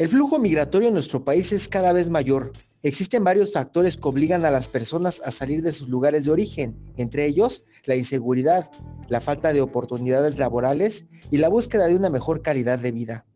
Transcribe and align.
El 0.00 0.08
flujo 0.08 0.38
migratorio 0.38 0.88
en 0.88 0.94
nuestro 0.94 1.26
país 1.26 1.52
es 1.52 1.68
cada 1.68 1.92
vez 1.92 2.08
mayor. 2.08 2.52
Existen 2.82 3.22
varios 3.22 3.52
factores 3.52 3.98
que 3.98 4.08
obligan 4.08 4.46
a 4.46 4.50
las 4.50 4.66
personas 4.66 5.20
a 5.26 5.30
salir 5.30 5.60
de 5.62 5.72
sus 5.72 5.90
lugares 5.90 6.24
de 6.24 6.30
origen, 6.30 6.74
entre 6.96 7.26
ellos 7.26 7.66
la 7.84 7.96
inseguridad, 7.96 8.70
la 9.10 9.20
falta 9.20 9.52
de 9.52 9.60
oportunidades 9.60 10.38
laborales 10.38 11.04
y 11.30 11.36
la 11.36 11.50
búsqueda 11.50 11.86
de 11.86 11.96
una 11.96 12.08
mejor 12.08 12.40
calidad 12.40 12.78
de 12.78 12.92
vida. 12.92 13.26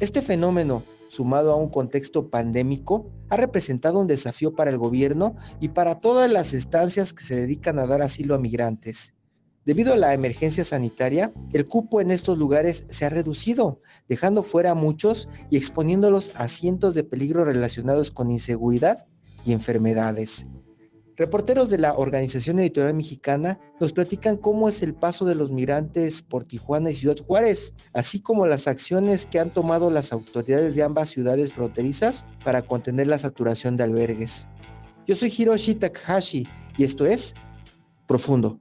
Este 0.00 0.22
fenómeno, 0.22 0.84
sumado 1.08 1.52
a 1.52 1.56
un 1.56 1.68
contexto 1.68 2.30
pandémico, 2.30 3.10
ha 3.28 3.36
representado 3.36 3.98
un 3.98 4.06
desafío 4.06 4.54
para 4.54 4.70
el 4.70 4.78
gobierno 4.78 5.36
y 5.60 5.68
para 5.68 5.98
todas 5.98 6.30
las 6.30 6.54
estancias 6.54 7.12
que 7.12 7.24
se 7.24 7.36
dedican 7.36 7.78
a 7.78 7.84
dar 7.84 8.00
asilo 8.00 8.34
a 8.34 8.38
migrantes. 8.38 9.12
Debido 9.66 9.94
a 9.94 9.96
la 9.96 10.14
emergencia 10.14 10.62
sanitaria, 10.62 11.32
el 11.52 11.66
cupo 11.66 12.00
en 12.00 12.12
estos 12.12 12.38
lugares 12.38 12.86
se 12.88 13.04
ha 13.04 13.10
reducido, 13.10 13.80
dejando 14.08 14.42
fuera 14.42 14.72
a 14.72 14.74
muchos 14.74 15.28
y 15.50 15.56
exponiéndolos 15.56 16.38
a 16.38 16.48
cientos 16.48 16.94
de 16.94 17.04
peligros 17.04 17.46
relacionados 17.46 18.10
con 18.10 18.30
inseguridad 18.30 19.06
y 19.44 19.52
enfermedades. 19.52 20.46
Reporteros 21.16 21.70
de 21.70 21.78
la 21.78 21.94
Organización 21.94 22.58
Editorial 22.58 22.94
Mexicana 22.94 23.58
nos 23.80 23.94
platican 23.94 24.36
cómo 24.36 24.68
es 24.68 24.82
el 24.82 24.94
paso 24.94 25.24
de 25.24 25.34
los 25.34 25.50
migrantes 25.50 26.20
por 26.20 26.44
Tijuana 26.44 26.90
y 26.90 26.94
Ciudad 26.94 27.16
Juárez, 27.26 27.74
así 27.94 28.20
como 28.20 28.46
las 28.46 28.68
acciones 28.68 29.24
que 29.24 29.40
han 29.40 29.48
tomado 29.48 29.90
las 29.90 30.12
autoridades 30.12 30.74
de 30.74 30.82
ambas 30.82 31.08
ciudades 31.08 31.54
fronterizas 31.54 32.26
para 32.44 32.60
contener 32.60 33.06
la 33.06 33.18
saturación 33.18 33.78
de 33.78 33.84
albergues. 33.84 34.46
Yo 35.06 35.14
soy 35.14 35.32
Hiroshi 35.34 35.76
Takahashi 35.76 36.46
y 36.76 36.84
esto 36.84 37.06
es 37.06 37.34
Profundo. 38.06 38.60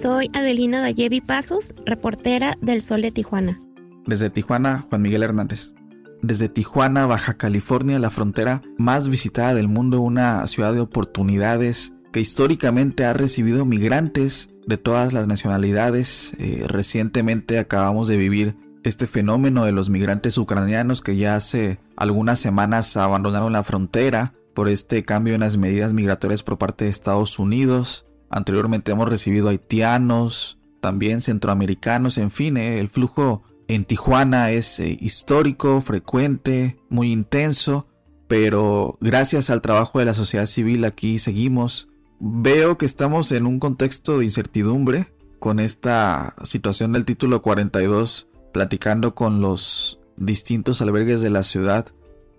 Soy 0.00 0.30
Adelina 0.32 0.80
Dayevi 0.80 1.20
Pasos, 1.20 1.74
reportera 1.84 2.56
del 2.62 2.80
Sol 2.80 3.02
de 3.02 3.10
Tijuana. 3.10 3.60
Desde 4.06 4.30
Tijuana, 4.30 4.86
Juan 4.88 5.02
Miguel 5.02 5.22
Hernández. 5.22 5.74
Desde 6.22 6.48
Tijuana, 6.48 7.04
Baja 7.04 7.34
California, 7.34 7.98
la 7.98 8.08
frontera 8.08 8.62
más 8.78 9.10
visitada 9.10 9.52
del 9.52 9.68
mundo, 9.68 10.00
una 10.00 10.46
ciudad 10.46 10.72
de 10.72 10.80
oportunidades 10.80 11.92
que 12.12 12.20
históricamente 12.20 13.04
ha 13.04 13.12
recibido 13.12 13.66
migrantes 13.66 14.48
de 14.66 14.78
todas 14.78 15.12
las 15.12 15.26
nacionalidades. 15.26 16.32
Eh, 16.38 16.64
recientemente 16.66 17.58
acabamos 17.58 18.08
de 18.08 18.16
vivir 18.16 18.56
este 18.84 19.06
fenómeno 19.06 19.66
de 19.66 19.72
los 19.72 19.90
migrantes 19.90 20.38
ucranianos 20.38 21.02
que 21.02 21.18
ya 21.18 21.34
hace 21.34 21.78
algunas 21.96 22.40
semanas 22.40 22.96
abandonaron 22.96 23.52
la 23.52 23.64
frontera 23.64 24.32
por 24.54 24.70
este 24.70 25.02
cambio 25.02 25.34
en 25.34 25.40
las 25.40 25.58
medidas 25.58 25.92
migratorias 25.92 26.42
por 26.42 26.56
parte 26.56 26.86
de 26.86 26.90
Estados 26.90 27.38
Unidos. 27.38 28.06
Anteriormente 28.30 28.92
hemos 28.92 29.08
recibido 29.08 29.48
haitianos, 29.48 30.58
también 30.80 31.20
centroamericanos, 31.20 32.16
en 32.16 32.30
fin, 32.30 32.56
eh, 32.56 32.78
el 32.78 32.88
flujo 32.88 33.42
en 33.68 33.84
Tijuana 33.84 34.50
es 34.52 34.80
eh, 34.80 34.96
histórico, 35.00 35.80
frecuente, 35.82 36.78
muy 36.88 37.12
intenso, 37.12 37.86
pero 38.28 38.96
gracias 39.00 39.50
al 39.50 39.62
trabajo 39.62 39.98
de 39.98 40.04
la 40.04 40.14
sociedad 40.14 40.46
civil 40.46 40.84
aquí 40.84 41.18
seguimos. 41.18 41.88
Veo 42.20 42.78
que 42.78 42.86
estamos 42.86 43.32
en 43.32 43.46
un 43.46 43.58
contexto 43.58 44.18
de 44.18 44.24
incertidumbre 44.24 45.12
con 45.38 45.58
esta 45.58 46.34
situación 46.44 46.92
del 46.92 47.04
título 47.04 47.42
42, 47.42 48.28
platicando 48.52 49.14
con 49.14 49.40
los 49.40 50.00
distintos 50.16 50.82
albergues 50.82 51.22
de 51.22 51.30
la 51.30 51.42
ciudad. 51.42 51.86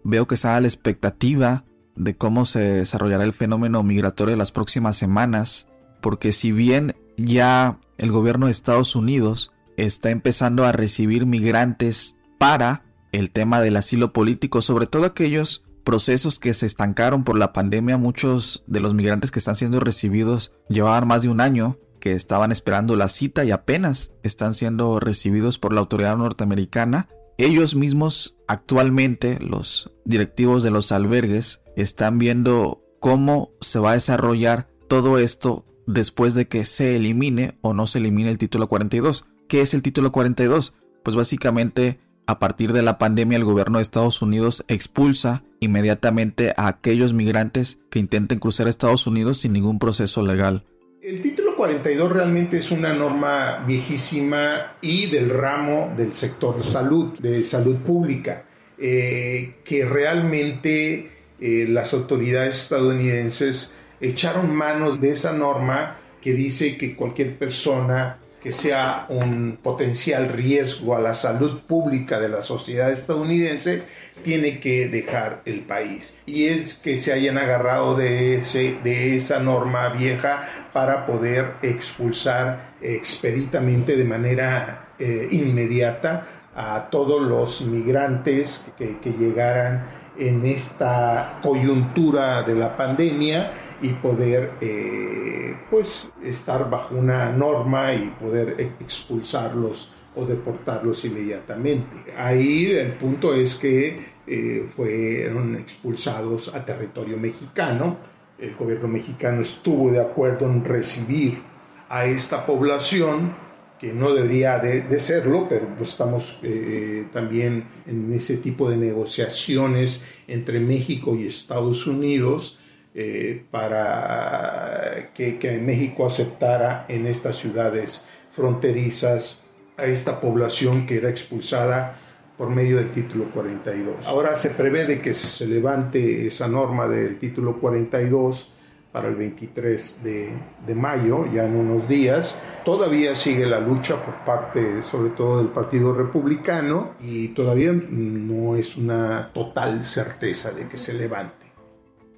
Veo 0.04 0.28
que 0.28 0.36
está 0.36 0.60
la 0.62 0.68
expectativa 0.68 1.66
de 1.96 2.16
cómo 2.16 2.46
se 2.46 2.60
desarrollará 2.60 3.24
el 3.24 3.34
fenómeno 3.34 3.84
migratorio 3.84 4.34
en 4.34 4.40
las 4.40 4.52
próximas 4.52 4.96
semanas 4.96 5.68
porque 6.02 6.32
si 6.32 6.52
bien 6.52 6.96
ya 7.18 7.80
el 7.98 8.12
gobierno 8.12 8.48
de 8.48 8.52
Estados 8.52 8.96
Unidos 8.96 9.52
está 9.78 10.10
empezando 10.10 10.66
a 10.66 10.72
recibir 10.72 11.26
migrantes 11.26 12.16
para 12.38 12.84
el 13.12 13.32
tema 13.32 13.62
del 13.62 13.78
asilo 13.78 14.14
político, 14.14 14.62
sobre 14.62 14.88
todo 14.88 15.06
aquellos 15.06 15.64
procesos 15.84 16.40
que 16.40 16.54
se 16.54 16.66
estancaron 16.66 17.24
por 17.24 17.38
la 17.38 17.54
pandemia, 17.54 17.98
muchos 17.98 18.64
de 18.68 18.80
los 18.80 18.94
migrantes 18.94 19.32
que 19.32 19.40
están 19.40 19.56
siendo 19.56 19.80
recibidos 19.80 20.54
llevaban 20.70 21.08
más 21.08 21.24
de 21.24 21.30
un 21.30 21.42
año 21.42 21.78
que 22.00 22.14
estaban 22.14 22.52
esperando 22.52 22.96
la 22.96 23.08
cita 23.08 23.46
y 23.46 23.52
apenas 23.52 24.12
están 24.24 24.56
siendo 24.56 25.00
recibidos 25.00 25.60
por 25.60 25.74
la 25.74 25.82
autoridad 25.82 26.18
norteamericana. 26.18 27.08
Ellos 27.38 27.76
mismos 27.76 28.36
actualmente, 28.48 29.40
los 29.40 29.94
directivos 30.06 30.64
de 30.64 30.72
los 30.72 30.92
albergues, 30.92 31.62
están 31.76 32.18
viendo 32.18 32.84
cómo 33.00 33.52
se 33.62 33.80
va 33.80 33.92
a 33.92 33.96
desarrollar 33.96 34.68
todo 34.88 35.18
esto 35.18 35.66
después 35.94 36.34
de 36.36 36.48
que 36.48 36.66
se 36.66 36.96
elimine 36.96 37.56
o 37.62 37.74
no 37.74 37.88
se 37.88 38.00
elimine 38.00 38.32
el 38.32 38.38
título 38.38 38.68
42. 38.68 39.26
¿Qué 39.48 39.62
es 39.62 39.74
el 39.74 39.82
título 39.82 40.12
42? 40.12 40.76
Pues 41.04 41.16
básicamente 41.16 42.00
a 42.28 42.40
partir 42.40 42.72
de 42.72 42.82
la 42.82 42.98
pandemia 42.98 43.38
el 43.38 43.44
gobierno 43.44 43.78
de 43.78 43.82
Estados 43.82 44.22
Unidos 44.22 44.64
expulsa 44.68 45.44
inmediatamente 45.60 46.54
a 46.56 46.68
aquellos 46.68 47.14
migrantes 47.14 47.80
que 47.90 48.00
intenten 48.00 48.40
cruzar 48.40 48.68
Estados 48.68 49.08
Unidos 49.08 49.40
sin 49.40 49.54
ningún 49.54 49.80
proceso 49.80 50.24
legal. 50.24 50.64
El 51.02 51.22
título 51.22 51.56
42 51.56 52.12
realmente 52.12 52.60
es 52.60 52.72
una 52.72 52.94
norma 52.94 53.64
viejísima 53.68 54.78
y 54.82 55.08
del 55.08 55.30
ramo 55.30 55.94
del 55.98 56.14
sector 56.14 56.64
salud, 56.64 57.18
de 57.20 57.44
salud 57.44 57.78
pública, 57.78 58.46
eh, 58.78 59.56
que 59.64 59.84
realmente 59.84 61.12
eh, 61.40 61.66
las 61.68 61.94
autoridades 61.94 62.60
estadounidenses 62.60 63.74
echaron 64.02 64.54
mano 64.54 64.98
de 64.98 65.12
esa 65.12 65.32
norma 65.32 65.98
que 66.22 66.34
dice 66.34 66.78
que 66.78 66.96
cualquier 66.96 67.38
persona 67.38 68.18
que 68.42 68.52
sea 68.52 69.06
un 69.10 69.60
potencial 69.62 70.30
riesgo 70.30 70.96
a 70.96 71.00
la 71.00 71.14
salud 71.14 71.62
pública 71.62 72.20
de 72.20 72.28
la 72.28 72.42
sociedad 72.42 72.92
estadounidense 72.92 73.84
tiene 74.24 74.60
que 74.60 74.88
dejar 74.88 75.42
el 75.46 75.62
país. 75.62 76.18
Y 76.26 76.46
es 76.46 76.76
que 76.76 76.98
se 76.98 77.14
hayan 77.14 77.38
agarrado 77.38 77.96
de, 77.96 78.38
ese, 78.38 78.78
de 78.84 79.16
esa 79.16 79.40
norma 79.40 79.90
vieja 79.90 80.50
para 80.74 81.06
poder 81.06 81.54
expulsar 81.62 82.72
expeditamente 82.82 83.96
de 83.96 84.06
manera 84.06 84.88
eh, 84.98 85.28
inmediata 85.32 86.26
a 86.56 86.90
todos 86.90 87.22
los 87.22 87.62
migrantes 87.62 88.66
que, 88.78 88.98
que 88.98 89.12
llegaran 89.12 90.02
en 90.18 90.46
esta 90.46 91.40
coyuntura 91.42 92.44
de 92.44 92.56
la 92.56 92.76
pandemia 92.76 93.52
y 93.82 93.90
poder 93.90 94.52
eh, 94.62 95.56
pues 95.70 96.12
estar 96.24 96.70
bajo 96.70 96.96
una 96.96 97.32
norma 97.32 97.94
y 97.94 98.08
poder 98.20 98.76
expulsarlos 98.80 99.92
o 100.16 100.26
deportarlos 100.26 101.04
inmediatamente. 101.06 102.14
Ahí 102.18 102.72
el 102.72 102.94
punto 102.94 103.34
es 103.34 103.56
que 103.56 104.12
eh, 104.28 104.68
fueron 104.76 105.56
expulsados 105.56 106.54
a 106.54 106.64
territorio 106.64 107.18
mexicano. 107.18 107.98
El 108.38 108.56
gobierno 108.56 108.88
mexicano 108.88 109.42
estuvo 109.42 109.92
de 109.92 110.02
acuerdo 110.02 110.46
en 110.46 110.64
recibir 110.64 111.42
a 111.90 112.06
esta 112.06 112.46
población 112.46 113.34
que 113.80 113.94
no 113.94 114.14
debería 114.14 114.60
de, 114.60 115.00
serlo, 115.00 115.48
pero 115.50 115.68
pues 115.76 115.90
estamos 115.90 116.40
eh, 116.44 117.08
también 117.12 117.64
en 117.88 118.14
ese 118.14 118.38
tipo 118.38 118.70
de 118.70 118.78
negociaciones 118.78 120.04
entre 120.28 120.60
México 120.60 121.16
y 121.16 121.26
Estados 121.26 121.88
Unidos 121.88 122.60
eh, 122.94 123.46
para 123.50 125.12
que, 125.14 125.60
México 125.64 126.06
aceptara 126.06 126.86
en 126.90 127.08
estas 127.08 127.38
ciudades 127.38 128.06
fronterizas 128.32 129.46
a 129.78 129.86
esta 129.86 130.20
población 130.20 130.86
que 130.86 130.98
era 130.98 131.10
expulsada 131.10 131.98
por 132.38 132.50
medio 132.50 132.78
del 132.78 132.92
título 132.92 133.32
42. 133.32 134.06
Ahora 134.06 134.36
se 134.36 134.50
prevé 134.50 134.86
de 134.86 135.00
que 135.00 135.14
se 135.14 135.46
levante 135.46 136.28
esa 136.28 136.48
norma 136.48 136.88
del 136.88 137.18
título 137.18 137.60
42 137.60 138.52
para 138.92 139.08
el 139.08 139.16
23 139.16 140.04
de, 140.04 140.34
de, 140.68 140.76
mayo, 140.76 141.26
ya 141.32 141.46
en 141.46 141.56
unos 141.56 141.88
días. 141.88 142.36
Todavía 142.66 143.16
sigue 143.16 143.46
la 143.46 143.62
lucha 143.62 144.04
por 144.04 144.26
parte, 144.26 144.84
sobre 144.84 145.12
todo, 145.12 145.38
del 145.38 145.48
Partido 145.48 145.94
Republicano 145.94 146.96
y 147.00 147.30
todavía 147.30 147.72
no 147.72 148.58
es 148.58 148.76
una 148.76 149.32
total 149.34 149.86
certeza 149.86 150.52
de 150.52 150.68
que 150.68 150.78
se 150.78 150.94
levante. 150.94 151.41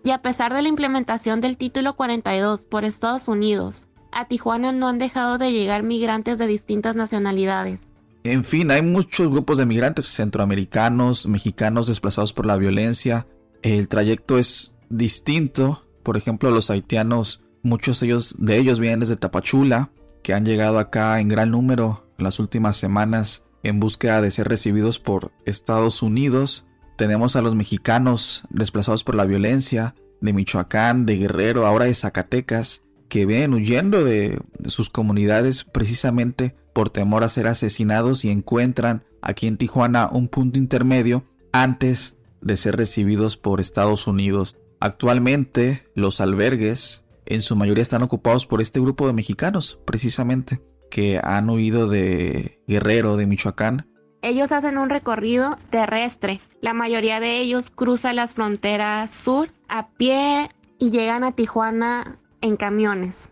Y 0.04 0.12
a 0.12 0.22
pesar 0.22 0.54
de 0.54 0.62
la 0.62 0.68
implementación 0.68 1.40
del 1.40 1.58
título 1.58 1.96
42 1.96 2.66
por 2.66 2.84
Estados 2.84 3.28
Unidos, 3.28 3.88
a 4.12 4.28
Tijuana 4.28 4.72
no 4.72 4.88
han 4.88 4.98
dejado 4.98 5.38
de 5.38 5.52
llegar 5.52 5.84
migrantes 5.84 6.38
de 6.38 6.48
distintas 6.48 6.96
nacionalidades. 6.96 7.88
En 8.24 8.44
fin, 8.44 8.72
hay 8.72 8.82
muchos 8.82 9.30
grupos 9.30 9.58
de 9.58 9.66
migrantes 9.66 10.06
centroamericanos, 10.06 11.26
mexicanos 11.28 11.88
desplazados 11.88 12.34
por 12.34 12.46
la 12.46 12.58
violencia. 12.58 13.28
El 13.62 13.88
trayecto 13.88 14.38
es 14.38 14.78
distinto. 14.90 15.86
Por 16.04 16.18
ejemplo, 16.18 16.52
los 16.52 16.70
haitianos, 16.70 17.44
muchos 17.64 18.00
de 18.00 18.08
ellos, 18.08 18.36
de 18.38 18.58
ellos 18.58 18.80
vienen 18.80 19.02
desde 19.02 19.16
Tapachula, 19.16 19.92
que 20.22 20.34
han 20.34 20.46
llegado 20.46 20.80
acá 20.80 21.20
en 21.20 21.28
gran 21.28 21.52
número 21.52 22.08
en 22.18 22.24
las 22.24 22.40
últimas 22.40 22.78
semanas 22.78 23.44
en 23.64 23.80
búsqueda 23.80 24.22
de 24.22 24.32
ser 24.32 24.48
recibidos 24.48 25.00
por 25.00 25.32
Estados 25.46 26.02
Unidos. 26.02 26.66
Tenemos 26.96 27.36
a 27.36 27.42
los 27.42 27.56
mexicanos 27.56 28.44
desplazados 28.50 29.04
por 29.04 29.16
la 29.16 29.26
violencia 29.26 29.96
de 30.22 30.34
Michoacán, 30.34 31.06
de 31.06 31.18
Guerrero, 31.18 31.66
ahora 31.66 31.86
de 31.86 31.94
Zacatecas, 31.94 32.84
que 33.10 33.26
vienen 33.26 33.54
huyendo 33.54 34.04
de, 34.04 34.42
sus 34.68 34.90
comunidades 34.90 35.66
precisamente 35.66 36.56
por 36.74 36.90
temor 36.90 37.24
a 37.24 37.30
ser 37.30 37.48
asesinados 37.48 38.26
y 38.26 38.32
encuentran 38.32 39.04
aquí 39.22 39.46
en 39.46 39.58
Tijuana 39.58 40.10
un 40.12 40.28
punto 40.28 40.58
intermedio 40.58 41.24
antes 41.52 42.16
de 42.42 42.58
ser 42.58 42.76
recibidos 42.76 43.38
por 43.38 43.62
Estados 43.62 44.08
Unidos. 44.08 44.58
Actualmente 44.80 45.88
los 45.94 46.22
albergues 46.22 47.06
en 47.26 47.42
su 47.42 47.56
mayoría 47.56 47.84
están 47.84 48.02
ocupados 48.02 48.48
por 48.48 48.62
este 48.62 48.80
grupo 48.80 49.06
de 49.08 49.14
mexicanos 49.14 49.80
precisamente 49.86 50.62
que 50.90 51.20
han 51.24 51.50
huido 51.50 51.88
de 51.88 52.62
Guerrero, 52.68 53.18
de 53.18 53.28
Michoacán. 53.28 53.88
Ellos 54.24 54.54
hacen 54.54 54.78
un 54.78 54.90
recorrido 54.90 55.58
terrestre. 55.70 56.40
La 56.62 56.74
mayoría 56.74 57.20
de 57.20 57.42
ellos 57.42 57.70
cruzan 57.70 58.16
las 58.16 58.34
fronteras 58.34 59.12
sur 59.12 59.50
a 59.68 59.90
pie 59.90 60.48
y 60.80 60.92
llegan 60.92 61.26
a 61.26 61.34
Tijuana 61.34 62.18
en 62.40 62.56
camiones. 62.56 63.28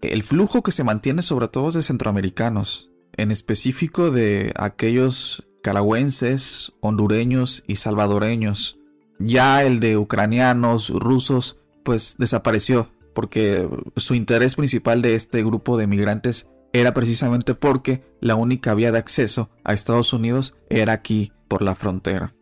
El 0.00 0.24
flujo 0.24 0.64
que 0.64 0.72
se 0.72 0.82
mantiene 0.82 1.22
sobre 1.22 1.46
todo 1.46 1.68
es 1.68 1.74
de 1.74 1.82
centroamericanos, 1.84 2.90
en 3.16 3.30
específico 3.30 4.10
de 4.10 4.52
aquellos 4.56 5.46
caragüenses, 5.62 6.72
hondureños 6.80 7.62
y 7.68 7.76
salvadoreños. 7.76 8.80
Ya 9.20 9.62
el 9.62 9.78
de 9.78 9.96
ucranianos, 9.96 10.88
rusos, 10.90 11.56
pues 11.84 12.16
desapareció, 12.18 12.88
porque 13.14 13.68
su 13.96 14.16
interés 14.16 14.56
principal 14.56 15.02
de 15.02 15.14
este 15.14 15.44
grupo 15.44 15.76
de 15.76 15.86
migrantes 15.86 16.48
era 16.72 16.94
precisamente 16.94 17.54
porque 17.54 18.02
la 18.20 18.34
única 18.34 18.74
vía 18.74 18.92
de 18.92 18.98
acceso 18.98 19.50
a 19.64 19.72
Estados 19.72 20.12
Unidos 20.12 20.54
era 20.70 20.92
aquí 20.92 21.32
por 21.48 21.62
la 21.62 21.74
frontera. 21.74 22.34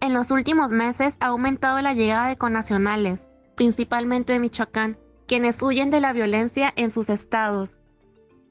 En 0.00 0.12
los 0.12 0.30
últimos 0.30 0.72
meses 0.72 1.16
ha 1.20 1.28
aumentado 1.28 1.80
la 1.80 1.94
llegada 1.94 2.28
de 2.28 2.36
connacionales, 2.36 3.28
principalmente 3.56 4.32
de 4.32 4.40
Michoacán, 4.40 4.98
quienes 5.26 5.62
huyen 5.62 5.90
de 5.90 6.00
la 6.00 6.12
violencia 6.12 6.72
en 6.76 6.90
sus 6.90 7.08
estados. 7.08 7.78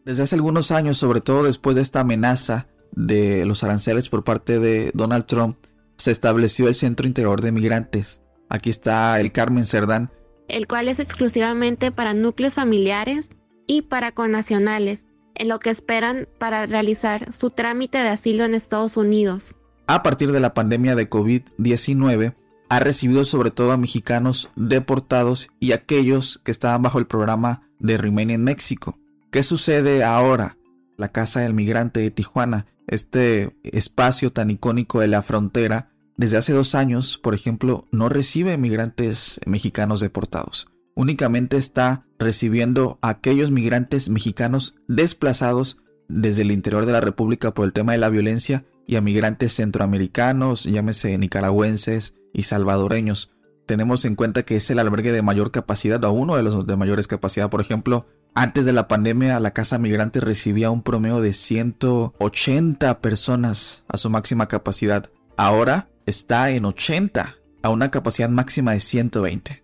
Desde 0.05 0.23
hace 0.23 0.35
algunos 0.35 0.71
años, 0.71 0.97
sobre 0.97 1.21
todo 1.21 1.43
después 1.43 1.75
de 1.75 1.81
esta 1.83 1.99
amenaza 1.99 2.67
de 2.91 3.45
los 3.45 3.63
aranceles 3.63 4.09
por 4.09 4.23
parte 4.23 4.59
de 4.59 4.91
Donald 4.93 5.25
Trump, 5.25 5.57
se 5.97 6.11
estableció 6.11 6.67
el 6.67 6.73
Centro 6.73 7.05
Integrador 7.05 7.41
de 7.41 7.51
Migrantes. 7.51 8.21
Aquí 8.49 8.69
está 8.69 9.19
el 9.19 9.31
Carmen 9.31 9.65
Cerdán. 9.65 10.11
El 10.47 10.67
cual 10.67 10.87
es 10.87 10.99
exclusivamente 10.99 11.91
para 11.91 12.13
núcleos 12.13 12.55
familiares 12.55 13.29
y 13.67 13.83
para 13.83 14.11
connacionales, 14.11 15.07
en 15.35 15.47
lo 15.47 15.59
que 15.59 15.69
esperan 15.69 16.27
para 16.37 16.65
realizar 16.65 17.33
su 17.33 17.49
trámite 17.49 17.97
de 17.99 18.09
asilo 18.09 18.43
en 18.45 18.55
Estados 18.55 18.97
Unidos. 18.97 19.53
A 19.87 20.03
partir 20.03 20.31
de 20.31 20.39
la 20.39 20.53
pandemia 20.53 20.95
de 20.95 21.09
COVID-19, 21.09 22.35
ha 22.69 22.79
recibido 22.79 23.25
sobre 23.25 23.51
todo 23.51 23.73
a 23.73 23.77
mexicanos 23.77 24.49
deportados 24.55 25.49
y 25.59 25.73
aquellos 25.73 26.39
que 26.45 26.51
estaban 26.51 26.81
bajo 26.81 26.99
el 26.99 27.07
programa 27.07 27.63
de 27.79 27.97
Remain 27.97 28.29
en 28.29 28.45
México. 28.45 28.97
¿Qué 29.29 29.43
sucede 29.43 30.05
ahora? 30.05 30.57
La 30.95 31.09
Casa 31.09 31.41
del 31.41 31.53
Migrante 31.53 31.99
de 31.99 32.11
Tijuana, 32.11 32.67
este 32.87 33.57
espacio 33.63 34.31
tan 34.31 34.51
icónico 34.51 35.01
de 35.01 35.07
la 35.07 35.21
frontera, 35.21 35.89
desde 36.15 36.37
hace 36.37 36.53
dos 36.53 36.75
años, 36.75 37.17
por 37.17 37.33
ejemplo, 37.33 37.87
no 37.91 38.07
recibe 38.07 38.57
migrantes 38.57 39.41
mexicanos 39.45 39.99
deportados. 39.99 40.70
Únicamente 40.95 41.57
está 41.57 42.05
recibiendo 42.19 42.99
a 43.01 43.09
aquellos 43.09 43.51
migrantes 43.51 44.09
mexicanos 44.09 44.75
desplazados 44.87 45.77
desde 46.07 46.41
el 46.41 46.51
interior 46.51 46.85
de 46.85 46.91
la 46.91 47.01
República 47.01 47.53
por 47.53 47.65
el 47.65 47.73
tema 47.73 47.93
de 47.93 47.97
la 47.97 48.09
violencia 48.09 48.65
y 48.85 48.97
a 48.97 49.01
migrantes 49.01 49.55
centroamericanos, 49.55 50.65
llámese 50.65 51.17
nicaragüenses, 51.17 52.13
y 52.33 52.43
salvadoreños. 52.43 53.31
Tenemos 53.65 54.05
en 54.05 54.15
cuenta 54.15 54.43
que 54.43 54.55
es 54.55 54.69
el 54.69 54.79
albergue 54.79 55.11
de 55.11 55.21
mayor 55.21 55.51
capacidad 55.51 56.03
o 56.03 56.11
uno 56.11 56.35
de 56.35 56.43
los 56.43 56.65
de 56.65 56.75
mayores 56.75 57.07
capacidad. 57.07 57.49
Por 57.49 57.61
ejemplo, 57.61 58.07
antes 58.33 58.65
de 58.65 58.73
la 58.73 58.87
pandemia 58.87 59.39
la 59.39 59.51
casa 59.51 59.77
migrante 59.77 60.19
recibía 60.19 60.71
un 60.71 60.83
promedio 60.83 61.21
de 61.21 61.33
180 61.33 62.99
personas 62.99 63.85
a 63.87 63.97
su 63.97 64.09
máxima 64.09 64.47
capacidad. 64.47 65.09
Ahora 65.37 65.89
está 66.05 66.49
en 66.49 66.65
80 66.65 67.35
a 67.63 67.69
una 67.69 67.91
capacidad 67.91 68.29
máxima 68.29 68.73
de 68.73 68.79
120. 68.79 69.60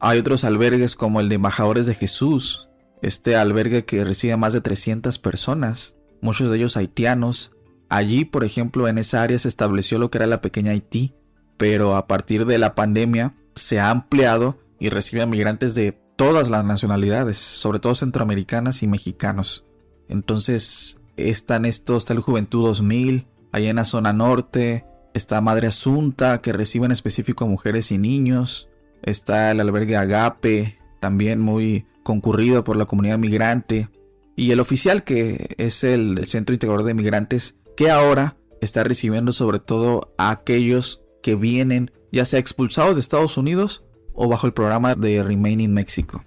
Hay 0.00 0.18
otros 0.18 0.44
albergues 0.44 0.96
como 0.96 1.20
el 1.20 1.28
de 1.28 1.34
Embajadores 1.34 1.84
de 1.84 1.94
Jesús, 1.94 2.70
este 3.02 3.36
albergue 3.36 3.84
que 3.84 4.02
recibe 4.02 4.32
a 4.32 4.38
más 4.38 4.54
de 4.54 4.62
300 4.62 5.18
personas, 5.18 5.96
muchos 6.22 6.50
de 6.50 6.56
ellos 6.56 6.78
haitianos. 6.78 7.52
Allí, 7.90 8.24
por 8.24 8.42
ejemplo, 8.44 8.88
en 8.88 8.96
esa 8.96 9.22
área 9.22 9.38
se 9.38 9.48
estableció 9.48 9.98
lo 9.98 10.10
que 10.10 10.18
era 10.18 10.26
la 10.26 10.40
pequeña 10.40 10.72
Haití, 10.72 11.14
pero 11.58 11.96
a 11.96 12.06
partir 12.06 12.46
de 12.46 12.56
la 12.56 12.74
pandemia 12.74 13.34
se 13.54 13.78
ha 13.78 13.90
ampliado 13.90 14.58
y 14.78 14.88
recibe 14.88 15.20
a 15.20 15.26
migrantes 15.26 15.74
de 15.74 15.92
todas 16.16 16.48
las 16.48 16.64
nacionalidades, 16.64 17.36
sobre 17.36 17.78
todo 17.78 17.94
centroamericanas 17.94 18.82
y 18.82 18.86
mexicanos. 18.86 19.66
Entonces 20.08 20.98
están 21.16 21.66
estos, 21.66 22.04
está 22.04 22.14
el 22.14 22.20
Juventud 22.20 22.64
2000, 22.64 23.26
allá 23.52 23.68
en 23.68 23.76
la 23.76 23.84
zona 23.84 24.14
norte, 24.14 24.86
está 25.12 25.42
Madre 25.42 25.66
Asunta, 25.66 26.40
que 26.40 26.54
recibe 26.54 26.86
en 26.86 26.92
específico 26.92 27.46
mujeres 27.46 27.92
y 27.92 27.98
niños, 27.98 28.69
está 29.02 29.50
el 29.50 29.60
albergue 29.60 29.96
Agape, 29.96 30.78
también 31.00 31.40
muy 31.40 31.86
concurrido 32.02 32.64
por 32.64 32.76
la 32.76 32.86
comunidad 32.86 33.18
migrante, 33.18 33.88
y 34.36 34.52
el 34.52 34.60
oficial 34.60 35.04
que 35.04 35.54
es 35.58 35.84
el, 35.84 36.26
Centro 36.26 36.54
Integrador 36.54 36.84
de 36.84 36.94
Migrantes, 36.94 37.56
que 37.76 37.90
ahora 37.90 38.36
está 38.60 38.84
recibiendo 38.84 39.32
sobre 39.32 39.58
todo 39.58 40.14
a 40.18 40.30
aquellos 40.30 41.02
que 41.22 41.34
vienen 41.34 41.90
ya 42.12 42.24
sea 42.24 42.40
expulsados 42.40 42.96
de 42.96 43.00
Estados 43.00 43.36
Unidos 43.36 43.84
o 44.12 44.28
bajo 44.28 44.46
el 44.46 44.52
programa 44.52 44.94
de 44.94 45.22
Remain 45.22 45.60
in 45.60 45.72
México. 45.72 46.24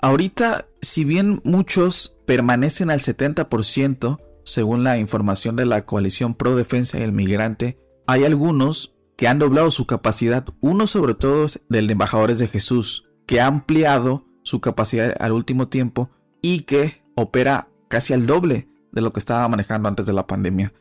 Ahorita, 0.00 0.66
si 0.80 1.04
bien 1.04 1.40
muchos 1.44 2.16
permanecen 2.26 2.90
al 2.90 3.00
70%, 3.00 4.20
según 4.44 4.84
la 4.84 4.98
información 4.98 5.56
de 5.56 5.66
la 5.66 5.82
coalición 5.82 6.34
pro 6.34 6.56
defensa 6.56 6.98
del 6.98 7.12
migrante, 7.12 7.78
hay 8.06 8.24
algunos 8.24 8.91
que 9.16 9.28
han 9.28 9.38
doblado 9.38 9.70
su 9.70 9.86
capacidad, 9.86 10.46
uno 10.60 10.86
sobre 10.86 11.14
todo 11.14 11.46
del 11.68 11.86
de 11.86 11.92
Embajadores 11.92 12.38
de 12.38 12.48
Jesús, 12.48 13.08
que 13.26 13.40
ha 13.40 13.46
ampliado 13.46 14.24
su 14.42 14.60
capacidad 14.60 15.14
al 15.20 15.32
último 15.32 15.68
tiempo 15.68 16.10
y 16.40 16.62
que 16.62 17.02
opera 17.14 17.68
casi 17.88 18.12
al 18.12 18.26
doble 18.26 18.68
de 18.90 19.00
lo 19.00 19.10
que 19.10 19.20
estaba 19.20 19.48
manejando 19.48 19.88
antes 19.88 20.06
de 20.06 20.12
la 20.12 20.26
pandemia. 20.26 20.72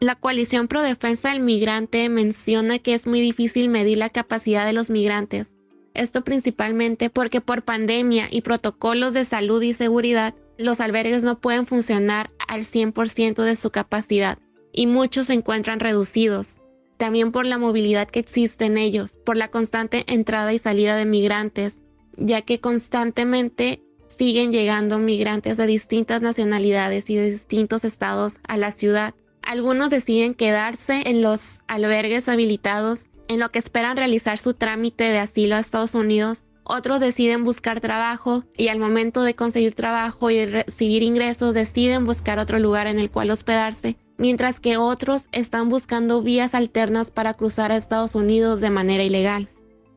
La 0.00 0.14
coalición 0.14 0.68
pro 0.68 0.82
defensa 0.82 1.30
del 1.30 1.40
migrante 1.40 2.08
menciona 2.08 2.78
que 2.78 2.94
es 2.94 3.06
muy 3.06 3.20
difícil 3.20 3.68
medir 3.68 3.98
la 3.98 4.10
capacidad 4.10 4.64
de 4.64 4.72
los 4.72 4.90
migrantes. 4.90 5.56
Esto 5.94 6.22
principalmente 6.22 7.10
porque 7.10 7.40
por 7.40 7.62
pandemia 7.62 8.28
y 8.30 8.42
protocolos 8.42 9.14
de 9.14 9.24
salud 9.24 9.60
y 9.62 9.72
seguridad, 9.72 10.34
los 10.56 10.80
albergues 10.80 11.24
no 11.24 11.40
pueden 11.40 11.66
funcionar 11.66 12.30
al 12.46 12.60
100% 12.60 13.42
de 13.42 13.56
su 13.56 13.70
capacidad 13.70 14.38
y 14.72 14.86
muchos 14.86 15.26
se 15.26 15.34
encuentran 15.34 15.80
reducidos. 15.80 16.58
También 16.98 17.32
por 17.32 17.46
la 17.46 17.56
movilidad 17.56 18.08
que 18.08 18.20
existe 18.20 18.66
en 18.66 18.76
ellos, 18.76 19.16
por 19.24 19.36
la 19.36 19.48
constante 19.48 20.04
entrada 20.06 20.52
y 20.52 20.58
salida 20.58 20.96
de 20.96 21.06
migrantes, 21.06 21.80
ya 22.16 22.42
que 22.42 22.60
constantemente 22.60 23.82
siguen 24.08 24.52
llegando 24.52 24.98
migrantes 24.98 25.56
de 25.56 25.66
distintas 25.66 26.20
nacionalidades 26.20 27.08
y 27.08 27.16
de 27.16 27.30
distintos 27.30 27.84
estados 27.84 28.38
a 28.46 28.56
la 28.56 28.72
ciudad 28.72 29.14
algunos 29.48 29.88
deciden 29.88 30.34
quedarse 30.34 31.04
en 31.06 31.22
los 31.22 31.62
albergues 31.68 32.28
habilitados 32.28 33.08
en 33.28 33.40
lo 33.40 33.50
que 33.50 33.58
esperan 33.58 33.96
realizar 33.96 34.36
su 34.36 34.52
trámite 34.52 35.04
de 35.04 35.20
asilo 35.20 35.56
a 35.56 35.60
Estados 35.60 35.94
Unidos. 35.94 36.44
Otros 36.64 37.00
deciden 37.00 37.44
buscar 37.44 37.80
trabajo 37.80 38.44
y 38.58 38.68
al 38.68 38.78
momento 38.78 39.22
de 39.22 39.34
conseguir 39.34 39.74
trabajo 39.74 40.30
y 40.30 40.44
recibir 40.44 41.02
ingresos 41.02 41.54
deciden 41.54 42.04
buscar 42.04 42.38
otro 42.38 42.58
lugar 42.58 42.88
en 42.88 42.98
el 42.98 43.10
cual 43.10 43.30
hospedarse, 43.30 43.96
mientras 44.18 44.60
que 44.60 44.76
otros 44.76 45.28
están 45.32 45.68
buscando 45.68 46.22
vías 46.22 46.54
alternas 46.54 47.10
para 47.10 47.34
cruzar 47.34 47.72
a 47.72 47.76
Estados 47.76 48.14
Unidos 48.14 48.60
de 48.60 48.70
manera 48.70 49.04
ilegal. 49.04 49.48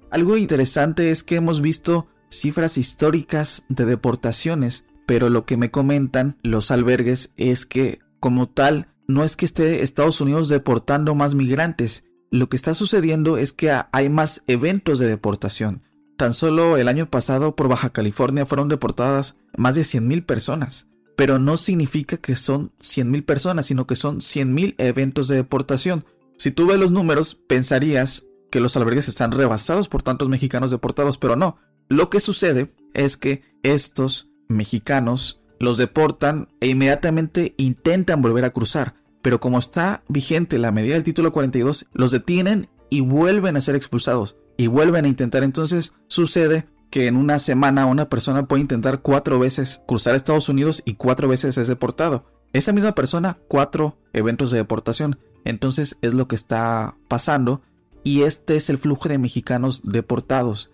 Algo 0.09 0.37
interesante 0.37 1.11
es 1.11 1.23
que 1.23 1.35
hemos 1.35 1.61
visto 1.61 2.07
cifras 2.29 2.77
históricas 2.77 3.65
de 3.67 3.85
deportaciones, 3.85 4.85
pero 5.05 5.29
lo 5.29 5.45
que 5.45 5.57
me 5.57 5.71
comentan 5.71 6.37
los 6.43 6.71
albergues 6.71 7.33
es 7.35 7.65
que 7.65 7.99
como 8.19 8.47
tal 8.47 8.87
no 9.07 9.23
es 9.23 9.35
que 9.35 9.45
esté 9.45 9.83
Estados 9.83 10.21
Unidos 10.21 10.47
deportando 10.47 11.15
más 11.15 11.35
migrantes, 11.35 12.05
lo 12.29 12.47
que 12.47 12.55
está 12.55 12.73
sucediendo 12.73 13.37
es 13.37 13.51
que 13.51 13.77
hay 13.91 14.09
más 14.09 14.43
eventos 14.47 14.99
de 14.99 15.07
deportación. 15.07 15.83
Tan 16.17 16.33
solo 16.33 16.77
el 16.77 16.87
año 16.87 17.09
pasado 17.09 17.55
por 17.55 17.67
Baja 17.67 17.89
California 17.89 18.45
fueron 18.45 18.69
deportadas 18.69 19.35
más 19.57 19.75
de 19.75 19.81
100.000 19.81 20.25
personas, 20.25 20.87
pero 21.21 21.37
no 21.37 21.55
significa 21.55 22.17
que 22.17 22.33
son 22.33 22.71
100.000 22.79 23.23
personas, 23.23 23.67
sino 23.67 23.85
que 23.85 23.95
son 23.95 24.21
100.000 24.21 24.73
eventos 24.79 25.27
de 25.27 25.35
deportación. 25.35 26.03
Si 26.39 26.49
tú 26.49 26.65
ves 26.65 26.79
los 26.79 26.89
números, 26.89 27.35
pensarías 27.35 28.25
que 28.49 28.59
los 28.59 28.75
albergues 28.75 29.07
están 29.07 29.31
rebasados 29.31 29.87
por 29.87 30.01
tantos 30.01 30.29
mexicanos 30.29 30.71
deportados, 30.71 31.19
pero 31.19 31.35
no. 31.35 31.59
Lo 31.89 32.09
que 32.09 32.19
sucede 32.19 32.73
es 32.95 33.17
que 33.17 33.43
estos 33.61 34.31
mexicanos 34.47 35.43
los 35.59 35.77
deportan 35.77 36.49
e 36.59 36.69
inmediatamente 36.69 37.53
intentan 37.57 38.23
volver 38.23 38.43
a 38.43 38.49
cruzar, 38.49 38.95
pero 39.21 39.39
como 39.39 39.59
está 39.59 40.03
vigente 40.07 40.57
la 40.57 40.71
medida 40.71 40.95
del 40.95 41.03
título 41.03 41.31
42, 41.31 41.85
los 41.93 42.09
detienen 42.09 42.67
y 42.89 43.01
vuelven 43.01 43.57
a 43.57 43.61
ser 43.61 43.75
expulsados 43.75 44.37
y 44.57 44.65
vuelven 44.65 45.05
a 45.05 45.09
intentar. 45.09 45.43
Entonces 45.43 45.93
sucede 46.07 46.65
que 46.91 47.07
en 47.07 47.15
una 47.15 47.39
semana 47.39 47.87
una 47.87 48.09
persona 48.09 48.45
puede 48.45 48.61
intentar 48.61 49.01
cuatro 49.01 49.39
veces 49.39 49.81
cruzar 49.87 50.13
Estados 50.13 50.49
Unidos 50.49 50.83
y 50.85 50.93
cuatro 50.95 51.27
veces 51.27 51.57
es 51.57 51.67
deportado. 51.67 52.25
Esa 52.53 52.73
misma 52.73 52.93
persona, 52.93 53.39
cuatro 53.47 53.97
eventos 54.13 54.51
de 54.51 54.57
deportación. 54.57 55.17
Entonces 55.45 55.97
es 56.01 56.13
lo 56.13 56.27
que 56.27 56.35
está 56.35 56.97
pasando 57.07 57.61
y 58.03 58.23
este 58.23 58.57
es 58.57 58.69
el 58.69 58.77
flujo 58.77 59.07
de 59.07 59.17
mexicanos 59.17 59.81
deportados. 59.85 60.69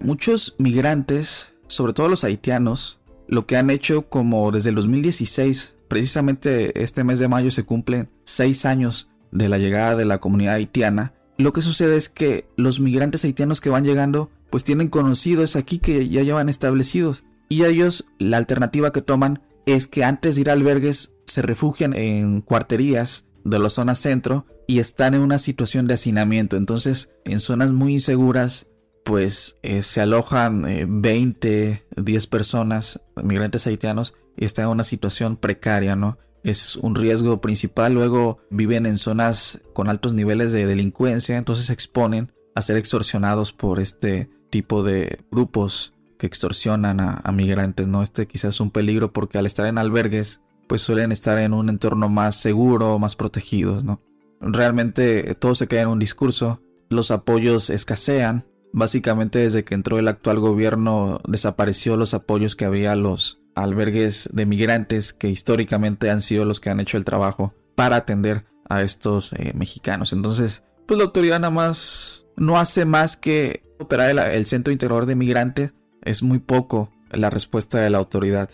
Muchos 0.00 0.56
migrantes, 0.58 1.54
sobre 1.66 1.92
todo 1.92 2.08
los 2.08 2.24
haitianos, 2.24 3.00
lo 3.28 3.46
que 3.46 3.58
han 3.58 3.68
hecho 3.68 4.08
como 4.08 4.50
desde 4.50 4.70
el 4.70 4.76
2016, 4.76 5.76
precisamente 5.86 6.82
este 6.82 7.04
mes 7.04 7.18
de 7.18 7.28
mayo 7.28 7.50
se 7.50 7.64
cumplen 7.64 8.10
seis 8.24 8.64
años 8.64 9.10
de 9.30 9.50
la 9.50 9.58
llegada 9.58 9.96
de 9.96 10.06
la 10.06 10.18
comunidad 10.18 10.54
haitiana, 10.54 11.12
lo 11.36 11.52
que 11.52 11.62
sucede 11.62 11.96
es 11.96 12.08
que 12.08 12.48
los 12.56 12.80
migrantes 12.80 13.24
haitianos 13.24 13.60
que 13.60 13.70
van 13.70 13.84
llegando 13.84 14.30
pues 14.50 14.64
tienen 14.64 14.88
conocidos 14.88 15.56
aquí 15.56 15.78
que 15.78 16.08
ya 16.08 16.22
llevan 16.22 16.48
establecidos 16.48 17.24
y 17.48 17.64
ellos 17.64 18.06
la 18.18 18.36
alternativa 18.36 18.92
que 18.92 19.02
toman 19.02 19.42
es 19.66 19.88
que 19.88 20.04
antes 20.04 20.34
de 20.34 20.42
ir 20.42 20.50
a 20.50 20.54
albergues 20.54 21.14
se 21.26 21.42
refugian 21.42 21.94
en 21.94 22.40
cuarterías 22.40 23.24
de 23.44 23.58
la 23.58 23.68
zona 23.68 23.94
centro 23.94 24.46
y 24.66 24.78
están 24.78 25.14
en 25.14 25.20
una 25.20 25.38
situación 25.38 25.86
de 25.86 25.94
hacinamiento. 25.94 26.56
Entonces, 26.56 27.10
en 27.24 27.40
zonas 27.40 27.72
muy 27.72 27.94
inseguras, 27.94 28.68
pues 29.04 29.58
eh, 29.62 29.82
se 29.82 30.00
alojan 30.00 31.02
20, 31.02 31.68
eh, 31.68 31.82
10 31.96 32.26
personas, 32.28 33.00
migrantes 33.22 33.66
haitianos, 33.66 34.14
y 34.36 34.44
están 34.44 34.66
en 34.66 34.70
una 34.70 34.84
situación 34.84 35.36
precaria, 35.36 35.96
¿no? 35.96 36.18
Es 36.44 36.76
un 36.76 36.94
riesgo 36.94 37.40
principal. 37.40 37.94
Luego 37.94 38.38
viven 38.50 38.86
en 38.86 38.96
zonas 38.96 39.60
con 39.72 39.88
altos 39.88 40.14
niveles 40.14 40.52
de 40.52 40.66
delincuencia, 40.66 41.36
entonces 41.36 41.66
se 41.66 41.72
exponen 41.72 42.32
a 42.54 42.62
ser 42.62 42.76
extorsionados 42.76 43.52
por 43.52 43.80
este 43.80 44.30
tipo 44.50 44.82
de 44.82 45.20
grupos 45.30 45.94
que 46.18 46.26
extorsionan 46.26 47.00
a, 47.00 47.32
migrantes, 47.32 47.88
¿no? 47.88 48.02
Este 48.02 48.26
quizás 48.26 48.56
es 48.56 48.60
un 48.60 48.70
peligro 48.70 49.12
porque 49.12 49.38
al 49.38 49.46
estar 49.46 49.66
en 49.66 49.78
albergues, 49.78 50.42
pues 50.68 50.82
suelen 50.82 51.12
estar 51.12 51.38
en 51.38 51.54
un 51.54 51.68
entorno 51.70 52.08
más 52.08 52.36
seguro, 52.36 52.98
más 52.98 53.16
protegidos, 53.16 53.84
¿no? 53.84 54.02
Realmente 54.40 55.34
todo 55.34 55.54
se 55.54 55.66
queda 55.66 55.82
en 55.82 55.88
un 55.88 55.98
discurso, 55.98 56.60
los 56.90 57.10
apoyos 57.10 57.70
escasean, 57.70 58.44
básicamente 58.72 59.38
desde 59.38 59.64
que 59.64 59.74
entró 59.74 59.98
el 59.98 60.08
actual 60.08 60.40
gobierno 60.40 61.20
desapareció 61.26 61.96
los 61.96 62.14
apoyos 62.14 62.54
que 62.54 62.66
había 62.66 62.94
los 62.96 63.40
albergues 63.54 64.28
de 64.32 64.46
migrantes 64.46 65.12
que 65.12 65.28
históricamente 65.28 66.10
han 66.10 66.20
sido 66.20 66.44
los 66.44 66.60
que 66.60 66.70
han 66.70 66.80
hecho 66.80 66.96
el 66.96 67.04
trabajo 67.04 67.54
para 67.74 67.96
atender 67.96 68.44
a 68.68 68.82
estos 68.82 69.32
eh, 69.32 69.52
mexicanos. 69.54 70.12
Entonces, 70.12 70.64
pues 70.86 70.98
la 70.98 71.04
autoridad 71.04 71.40
nada 71.40 71.50
más 71.50 72.26
no 72.40 72.58
hace 72.58 72.86
más 72.86 73.16
que 73.16 73.62
operar 73.78 74.18
el, 74.32 74.46
centro 74.46 74.72
integrador 74.72 75.06
de 75.06 75.14
migrantes. 75.14 75.74
Es 76.02 76.22
muy 76.22 76.38
poco 76.38 76.90
la 77.12 77.28
respuesta 77.28 77.78
de 77.78 77.90
la 77.90 77.98
autoridad. 77.98 78.50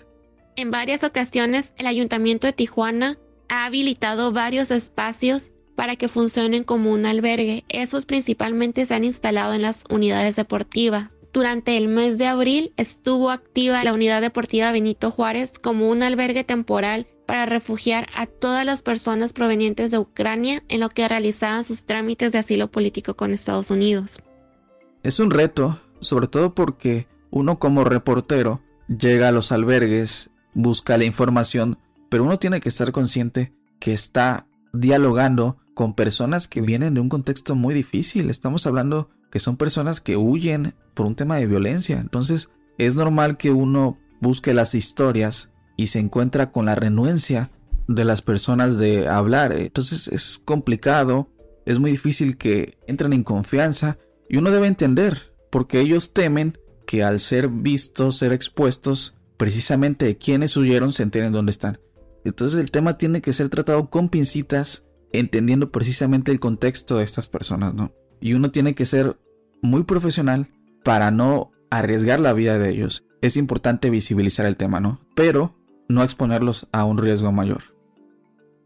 En 0.56 0.70
varias 0.70 1.04
ocasiones, 1.04 1.72
el 1.78 1.86
Ayuntamiento 1.86 2.48
de 2.48 2.52
Tijuana 2.52 3.16
ha 3.48 3.64
habilitado 3.64 4.32
varios 4.32 4.72
espacios 4.72 5.52
para 5.76 5.94
que 5.94 6.08
funcionen 6.08 6.64
como 6.64 6.90
un 6.90 7.06
albergue. 7.06 7.64
Esos 7.68 8.06
principalmente 8.06 8.84
se 8.86 8.94
han 8.94 9.04
instalado 9.04 9.54
en 9.54 9.62
las 9.62 9.84
unidades 9.88 10.34
deportivas. 10.34 11.15
Durante 11.36 11.76
el 11.76 11.88
mes 11.88 12.16
de 12.16 12.26
abril 12.26 12.72
estuvo 12.78 13.30
activa 13.30 13.84
la 13.84 13.92
unidad 13.92 14.22
deportiva 14.22 14.72
Benito 14.72 15.10
Juárez 15.10 15.58
como 15.58 15.90
un 15.90 16.02
albergue 16.02 16.44
temporal 16.44 17.06
para 17.26 17.44
refugiar 17.44 18.08
a 18.16 18.24
todas 18.24 18.64
las 18.64 18.80
personas 18.80 19.34
provenientes 19.34 19.90
de 19.90 19.98
Ucrania 19.98 20.62
en 20.68 20.80
lo 20.80 20.88
que 20.88 21.06
realizaban 21.06 21.62
sus 21.62 21.84
trámites 21.84 22.32
de 22.32 22.38
asilo 22.38 22.70
político 22.70 23.16
con 23.16 23.34
Estados 23.34 23.68
Unidos. 23.68 24.18
Es 25.02 25.20
un 25.20 25.30
reto, 25.30 25.78
sobre 26.00 26.26
todo 26.26 26.54
porque 26.54 27.06
uno 27.28 27.58
como 27.58 27.84
reportero 27.84 28.62
llega 28.88 29.28
a 29.28 29.32
los 29.32 29.52
albergues 29.52 30.30
busca 30.54 30.96
la 30.96 31.04
información, 31.04 31.78
pero 32.08 32.24
uno 32.24 32.38
tiene 32.38 32.60
que 32.60 32.70
estar 32.70 32.92
consciente 32.92 33.52
que 33.78 33.92
está 33.92 34.46
dialogando 34.80 35.58
con 35.74 35.94
personas 35.94 36.48
que 36.48 36.60
vienen 36.60 36.94
de 36.94 37.00
un 37.00 37.08
contexto 37.08 37.54
muy 37.54 37.74
difícil. 37.74 38.30
Estamos 38.30 38.66
hablando 38.66 39.10
que 39.30 39.40
son 39.40 39.56
personas 39.56 40.00
que 40.00 40.16
huyen 40.16 40.74
por 40.94 41.06
un 41.06 41.14
tema 41.14 41.36
de 41.36 41.46
violencia. 41.46 41.98
Entonces 42.00 42.48
es 42.78 42.96
normal 42.96 43.36
que 43.36 43.50
uno 43.50 43.98
busque 44.20 44.54
las 44.54 44.74
historias 44.74 45.50
y 45.76 45.88
se 45.88 45.98
encuentra 45.98 46.50
con 46.50 46.64
la 46.64 46.74
renuencia 46.74 47.50
de 47.88 48.04
las 48.04 48.22
personas 48.22 48.78
de 48.78 49.08
hablar. 49.08 49.52
Entonces 49.52 50.08
es 50.08 50.40
complicado, 50.44 51.28
es 51.66 51.78
muy 51.78 51.90
difícil 51.90 52.36
que 52.36 52.78
entren 52.86 53.12
en 53.12 53.24
confianza 53.24 53.98
y 54.28 54.38
uno 54.38 54.50
debe 54.50 54.66
entender 54.66 55.34
porque 55.50 55.80
ellos 55.80 56.12
temen 56.12 56.58
que 56.86 57.04
al 57.04 57.20
ser 57.20 57.48
vistos, 57.48 58.16
ser 58.16 58.32
expuestos, 58.32 59.16
precisamente 59.36 60.16
quienes 60.16 60.56
huyeron 60.56 60.92
se 60.92 61.02
enteren 61.02 61.32
dónde 61.32 61.50
están. 61.50 61.78
Entonces 62.26 62.58
el 62.58 62.70
tema 62.70 62.98
tiene 62.98 63.20
que 63.20 63.32
ser 63.32 63.48
tratado 63.48 63.88
con 63.88 64.08
pincitas, 64.08 64.84
entendiendo 65.12 65.70
precisamente 65.70 66.32
el 66.32 66.40
contexto 66.40 66.98
de 66.98 67.04
estas 67.04 67.28
personas, 67.28 67.74
¿no? 67.74 67.92
Y 68.20 68.34
uno 68.34 68.50
tiene 68.50 68.74
que 68.74 68.86
ser 68.86 69.16
muy 69.62 69.84
profesional 69.84 70.48
para 70.82 71.10
no 71.10 71.52
arriesgar 71.70 72.20
la 72.20 72.32
vida 72.32 72.58
de 72.58 72.70
ellos. 72.70 73.04
Es 73.20 73.36
importante 73.36 73.90
visibilizar 73.90 74.46
el 74.46 74.56
tema, 74.56 74.80
¿no? 74.80 75.00
Pero 75.14 75.56
no 75.88 76.02
exponerlos 76.02 76.68
a 76.72 76.84
un 76.84 76.98
riesgo 76.98 77.32
mayor. 77.32 77.62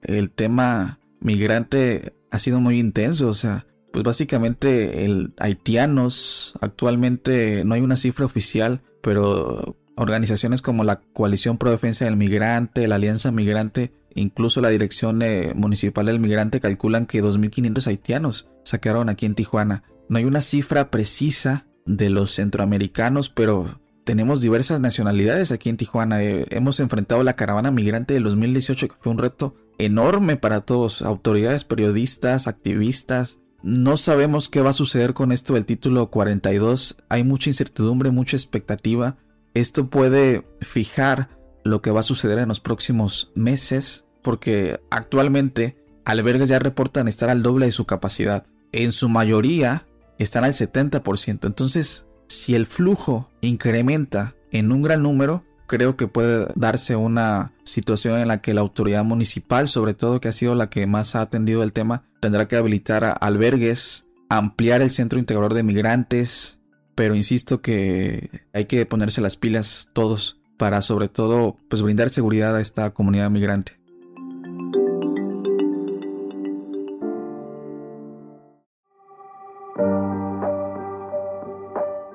El 0.03 0.31
tema 0.31 0.99
migrante 1.21 2.15
ha 2.31 2.39
sido 2.39 2.61
muy 2.61 2.79
intenso, 2.79 3.29
o 3.29 3.35
sea, 3.35 3.67
pues 3.93 4.05
básicamente 4.05 5.05
el 5.05 5.35
haitianos 5.39 6.55
actualmente 6.61 7.65
no 7.65 7.75
hay 7.75 7.81
una 7.83 7.97
cifra 7.97 8.25
oficial, 8.25 8.83
pero 9.03 9.77
Organizaciones 9.97 10.63
como 10.63 10.85
la 10.85 11.01
Coalición 11.13 11.59
Pro 11.59 11.71
Defensa 11.71 12.05
del 12.05 12.17
Migrante, 12.17 12.89
la 12.89 12.97
Alianza 12.97 13.31
Migrante, 13.33 13.93
incluso 14.15 14.61
la 14.61 14.71
Dirección 14.71 15.23
eh, 15.23 15.53
Municipal 15.55 16.07
del 16.07 16.21
Migrante 16.21 16.61
calculan 16.61 17.07
que 17.07 17.23
2.500 17.23 17.87
haitianos 17.87 18.51
saquearon 18.65 19.09
aquí 19.09 19.27
en 19.27 19.35
Tijuana. 19.35 19.83
No 20.09 20.19
hay 20.19 20.25
una 20.25 20.41
cifra 20.41 20.91
precisa 20.91 21.67
de 21.87 22.11
los 22.11 22.33
centroamericanos, 22.33 23.29
pero 23.29 23.81
tenemos 24.05 24.41
diversas 24.41 24.81
nacionalidades 24.81 25.53
aquí 25.53 25.69
en 25.69 25.77
Tijuana. 25.77 26.23
Eh, 26.23 26.47
hemos 26.51 26.81
enfrentado 26.81 27.23
la 27.23 27.37
caravana 27.37 27.71
migrante 27.71 28.15
del 28.15 28.25
2018, 28.25 28.89
que 28.89 28.95
fue 29.01 29.13
un 29.13 29.19
reto 29.19 29.55
enorme 29.79 30.37
para 30.37 30.63
todos, 30.63 31.03
autoridades, 31.03 31.65
periodistas, 31.65 32.47
activistas. 32.47 33.39
No 33.63 33.97
sabemos 33.97 34.49
qué 34.49 34.63
va 34.63 34.71
a 34.71 34.75
suceder 34.75 35.15
con 35.15 35.33
esto 35.33 35.55
del 35.55 35.67
título 35.67 36.11
42. 36.11 36.97
Hay 37.09 37.25
mucha 37.25 37.51
incertidumbre, 37.51 38.11
mucha 38.11 38.37
expectativa. 38.37 39.17
Esto 39.55 39.89
puede 39.89 40.47
fijar 40.61 41.29
lo 41.65 41.83
que 41.83 41.91
va 41.91 42.01
a 42.01 42.05
suceder 42.05 42.39
en 42.39 42.49
los 42.49 42.61
próximos 42.61 43.33
meses 43.35 44.07
porque 44.23 44.81
actualmente 44.91 45.77
albergues 46.05 46.49
ya 46.49 46.59
reportan 46.59 47.09
estar 47.09 47.31
al 47.31 47.43
doble 47.43 47.67
de 47.67 47.73
su 47.73 47.85
capacidad. 47.85 48.45
En 48.73 48.93
su 48.93 49.09
mayoría 49.09 49.87
están 50.19 50.45
al 50.45 50.53
70%. 50.53 51.47
Entonces, 51.47 52.07
si 52.29 52.55
el 52.55 52.67
flujo 52.67 53.29
incrementa 53.41 54.35
en 54.53 54.73
un 54.73 54.83
gran 54.83 55.03
número, 55.03 55.45
creo 55.67 55.97
que 55.97 56.09
puede 56.09 56.47
darse 56.55 56.97
una 56.97 57.53
situación 57.65 58.19
en 58.19 58.29
la 58.29 58.41
que 58.41 58.55
la 58.55 58.61
autoridad 58.61 59.05
municipal, 59.05 59.69
sobre 59.69 59.95
todo 59.95 60.21
que 60.21 60.29
ha 60.29 60.33
sido 60.33 60.55
la 60.55 60.71
que 60.71 60.87
más 60.87 61.15
ha 61.15 61.23
atendido 61.23 61.63
el 61.63 61.73
tema, 61.73 62.05
tendrá 62.21 62.49
que 62.49 62.57
habilitar 62.57 63.19
albergues, 63.21 64.07
ampliar 64.29 64.83
el 64.83 64.91
centro 64.91 65.19
integrador 65.19 65.55
de 65.55 65.63
migrantes, 65.63 66.60
pero 67.01 67.15
insisto 67.15 67.63
que 67.63 68.43
hay 68.53 68.67
que 68.67 68.85
ponerse 68.85 69.23
las 69.23 69.39
pilas 69.39 69.89
todos 69.95 70.39
para 70.59 70.83
sobre 70.83 71.09
todo 71.09 71.57
pues 71.71 71.81
brindar 71.81 72.11
seguridad 72.11 72.55
a 72.55 72.61
esta 72.61 72.91
comunidad 72.91 73.31
migrante. 73.31 73.81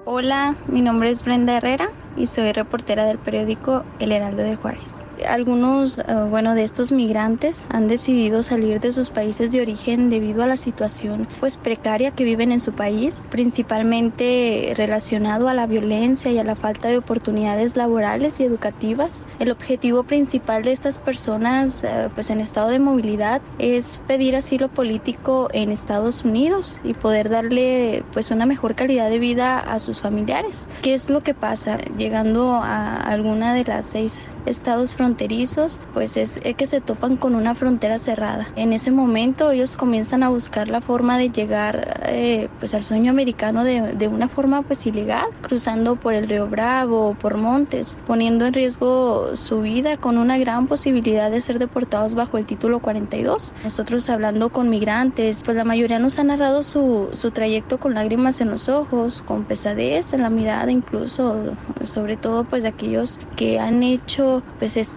Hola, 0.06 0.56
mi 0.68 0.82
nombre 0.82 1.10
es 1.10 1.24
Brenda 1.26 1.58
Herrera 1.58 1.90
y 2.16 2.28
soy 2.28 2.52
reportera 2.52 3.06
del 3.06 3.18
periódico 3.18 3.84
El 3.98 4.12
Heraldo 4.12 4.44
de 4.44 4.56
Juárez. 4.56 5.04
Algunos, 5.28 6.00
eh, 6.00 6.04
bueno, 6.30 6.56
de 6.56 6.64
estos 6.64 6.92
migrantes 6.92 7.68
han 7.70 7.88
decidido 7.88 8.44
salir 8.44 8.80
de 8.80 8.92
sus 8.92 9.10
países 9.10 9.52
de 9.52 9.62
origen 9.62 10.10
debido 10.10 10.44
a 10.44 10.48
la 10.48 10.58
situación 10.58 11.28
pues 11.40 11.58
precaria 11.58 12.12
que 12.12 12.24
viven 12.24 12.52
en 12.52 12.60
su 12.60 12.74
país, 12.74 13.24
principalmente 13.30 14.74
relacionado 14.76 15.48
a 15.48 15.54
la 15.54 15.68
violencia 15.68 16.32
y 16.32 16.40
a 16.40 16.44
la 16.44 16.56
falta 16.56 16.90
de 16.90 16.98
oportunidades 16.98 17.76
laborales 17.76 18.40
y 18.40 18.44
educativas. 18.44 19.26
El 19.40 19.52
objetivo 19.52 20.04
principal 20.04 20.64
de 20.64 20.72
estas 20.72 20.98
personas 20.98 21.84
eh, 21.84 22.10
pues 22.14 22.30
en 22.30 22.42
estado 22.42 22.70
de 22.70 22.80
movilidad 22.80 23.42
es 23.60 24.02
pedir 24.08 24.36
asilo 24.36 24.70
político 24.70 25.50
en 25.54 25.72
Estados 25.72 26.26
Unidos 26.26 26.82
y 26.84 26.94
poder 26.94 27.30
darle 27.30 28.04
pues 28.14 28.32
una 28.32 28.46
mejor 28.46 28.76
calidad 28.76 29.10
de 29.10 29.20
vida 29.20 29.60
a 29.60 29.80
sus 29.80 30.02
familiares. 30.02 30.68
¿Qué 30.82 30.94
es 30.94 31.10
lo 31.10 31.22
que 31.22 31.34
pasa? 31.34 31.78
Llegando 31.98 32.54
a 32.56 32.96
alguna 32.96 33.54
de 33.54 33.64
las 33.64 33.86
seis 33.86 34.28
estados 34.46 34.96
fronterizos 34.96 35.05
fronterizos, 35.06 35.80
pues 35.94 36.18
es 36.18 36.40
que 36.58 36.66
se 36.66 36.82
topan 36.82 37.16
con 37.16 37.36
una 37.36 37.54
frontera 37.54 38.00
cerrada. 38.00 38.48
En 38.56 38.74
ese 38.74 38.90
momento 38.90 39.52
ellos 39.52 39.78
comienzan 39.78 40.24
a 40.24 40.30
buscar 40.30 40.68
la 40.68 40.82
forma 40.82 41.20
de 41.20 41.30
llegar 41.30 42.02
eh, 42.08 42.50
pues 42.60 42.74
al 42.74 42.84
sueño 42.84 43.12
americano 43.12 43.64
de, 43.64 43.94
de, 43.94 44.08
una 44.08 44.28
forma 44.28 44.64
pues 44.64 44.88
ilegal, 44.88 45.28
cruzando 45.42 45.96
por 45.96 46.16
el 46.16 46.28
río 46.28 46.48
Bravo 46.48 47.10
o 47.10 47.14
por 47.14 47.38
montes, 47.38 47.98
poniendo 48.08 48.48
en 48.48 48.54
riesgo 48.54 49.36
su 49.36 49.62
vida 49.62 49.96
con 49.98 50.18
una 50.18 50.40
gran 50.40 50.66
posibilidad 50.66 51.30
de 51.30 51.40
ser 51.40 51.60
deportados 51.60 52.16
bajo 52.16 52.40
el 52.40 52.48
título 52.48 52.80
42. 52.80 53.54
Nosotros 53.64 54.10
hablando 54.10 54.50
con 54.50 54.70
migrantes, 54.70 55.44
pues 55.46 55.56
la 55.56 55.66
mayoría 55.66 56.00
nos 56.00 56.18
ha 56.18 56.24
narrado 56.24 56.64
su, 56.64 57.10
su 57.14 57.30
trayecto 57.30 57.78
con 57.78 57.94
lágrimas 57.94 58.42
en 58.42 58.50
los 58.50 58.70
ojos, 58.70 59.22
con 59.22 59.44
pesadez 59.44 60.14
en 60.14 60.24
la 60.24 60.32
mirada 60.32 60.72
incluso, 60.72 61.54
sobre 61.84 62.18
todo 62.18 62.44
pues 62.44 62.64
de 62.64 62.70
aquellos 62.70 63.20
que 63.36 63.60
han 63.60 63.84
hecho 63.84 64.42
pues 64.58 64.78
este 64.78 64.95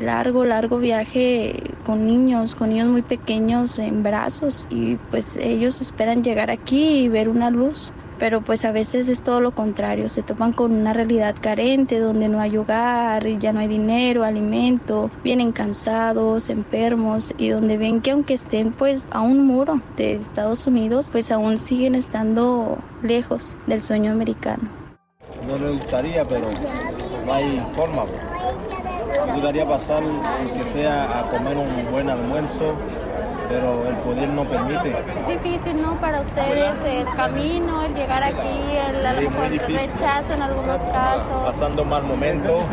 largo, 0.00 0.44
largo 0.44 0.78
viaje 0.78 1.62
con 1.86 2.06
niños, 2.06 2.54
con 2.54 2.70
niños 2.70 2.88
muy 2.88 3.02
pequeños 3.02 3.78
en 3.78 4.02
brazos 4.02 4.66
y 4.70 4.96
pues 5.10 5.36
ellos 5.36 5.80
esperan 5.80 6.24
llegar 6.24 6.50
aquí 6.50 7.00
y 7.00 7.08
ver 7.08 7.28
una 7.28 7.50
luz. 7.50 7.92
Pero 8.18 8.42
pues 8.42 8.64
a 8.64 8.70
veces 8.70 9.08
es 9.08 9.22
todo 9.22 9.40
lo 9.40 9.50
contrario, 9.50 10.08
se 10.08 10.22
topan 10.22 10.52
con 10.52 10.72
una 10.72 10.92
realidad 10.92 11.34
carente 11.40 11.98
donde 11.98 12.28
no 12.28 12.40
hay 12.40 12.56
hogar, 12.56 13.26
ya 13.40 13.52
no 13.52 13.58
hay 13.58 13.66
dinero, 13.66 14.22
alimento, 14.22 15.10
vienen 15.24 15.50
cansados, 15.50 16.48
enfermos 16.48 17.34
y 17.38 17.48
donde 17.48 17.76
ven 17.76 18.00
que 18.00 18.12
aunque 18.12 18.34
estén 18.34 18.70
pues 18.70 19.08
a 19.10 19.20
un 19.20 19.44
muro 19.44 19.80
de 19.96 20.14
Estados 20.14 20.66
Unidos, 20.68 21.10
pues 21.10 21.32
aún 21.32 21.58
siguen 21.58 21.96
estando 21.96 22.78
lejos 23.02 23.56
del 23.66 23.82
sueño 23.82 24.12
americano. 24.12 24.62
No 25.48 25.58
me 25.58 25.72
gustaría, 25.72 26.24
pero 26.24 26.46
no 27.26 27.32
hay 27.32 27.60
forma. 27.74 28.04
Pues 28.04 28.33
ayudaría 29.34 29.66
pasar, 29.66 30.02
que 30.56 30.64
sea, 30.64 31.18
a 31.18 31.22
comer 31.28 31.56
un 31.56 31.90
buen 31.90 32.08
almuerzo, 32.08 32.74
pero 33.48 33.86
el 33.88 33.96
poder 33.96 34.28
no 34.30 34.44
permite. 34.44 34.90
Es 34.90 35.42
difícil, 35.42 35.82
¿no? 35.82 35.96
Para 36.00 36.20
ustedes 36.20 36.82
el 36.84 37.06
camino, 37.14 37.82
el 37.82 37.94
llegar 37.94 38.22
aquí, 38.22 38.76
el, 38.88 39.06
a 39.06 39.12
rechazo 39.12 40.32
en 40.32 40.42
algunos 40.42 40.80
casos. 40.82 41.46
Pasando 41.46 41.84
mal 41.84 42.04
momento 42.04 42.64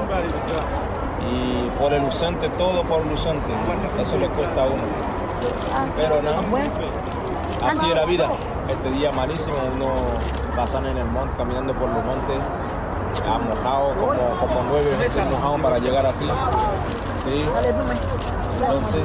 y 1.21 1.69
por 1.79 1.93
el 1.93 2.03
ausente, 2.03 2.47
todo 2.49 2.83
por 2.83 3.01
el 3.01 3.09
ausente. 3.09 3.51
Eso 3.99 4.17
le 4.17 4.29
cuesta 4.29 4.63
a 4.63 4.67
uno. 4.67 4.83
Pero 5.95 6.21
nada, 6.21 6.41
así 7.63 7.89
es 7.89 7.95
la 7.95 8.05
vida. 8.05 8.29
Este 8.69 8.91
día 8.91 9.11
malísimo, 9.11 9.55
uno 9.75 9.87
pasando 10.55 10.89
en 10.89 10.97
el 10.97 11.07
monte, 11.07 11.35
caminando 11.35 11.73
por 11.73 11.89
los 11.89 12.05
montes 12.05 12.37
ha 13.25 13.37
mojado 13.37 13.93
como, 13.95 14.39
como 14.39 14.63
nueve 14.69 14.95
veces 14.97 15.25
mojado 15.29 15.57
para 15.57 15.79
llegar 15.79 16.05
aquí. 16.05 16.29
¿sí? 17.25 17.45
Entonces, 18.61 19.03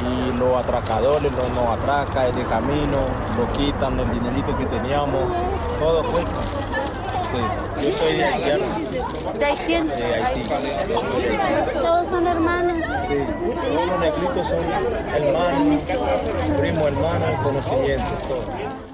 y 0.00 0.36
los 0.36 0.56
atracadores 0.56 1.32
los 1.32 1.50
nos 1.50 1.78
atracan 1.78 2.26
en 2.26 2.38
el 2.38 2.46
camino, 2.46 2.98
lo 3.36 3.52
quitan 3.52 3.98
el 3.98 4.10
dinerito 4.12 4.56
que 4.56 4.66
teníamos, 4.66 5.24
todo 5.80 6.02
cuesta. 6.04 6.30
Sí, 7.30 7.84
yo 7.84 7.98
soy 7.98 8.22
haitiano. 8.22 8.64
¿De? 9.38 9.52
Sí, 9.52 9.74
Haití. 9.74 10.48
Todos 11.74 12.08
son 12.08 12.26
hermanos. 12.26 12.78
Sí, 13.08 13.18
todos 13.74 13.86
los 13.86 14.00
negritos 14.00 14.48
son 14.48 14.64
hermanos, 15.14 15.82
primo 16.58 16.88
hermanos, 16.88 17.40
conocimientos, 17.42 18.22
todo. 18.28 18.87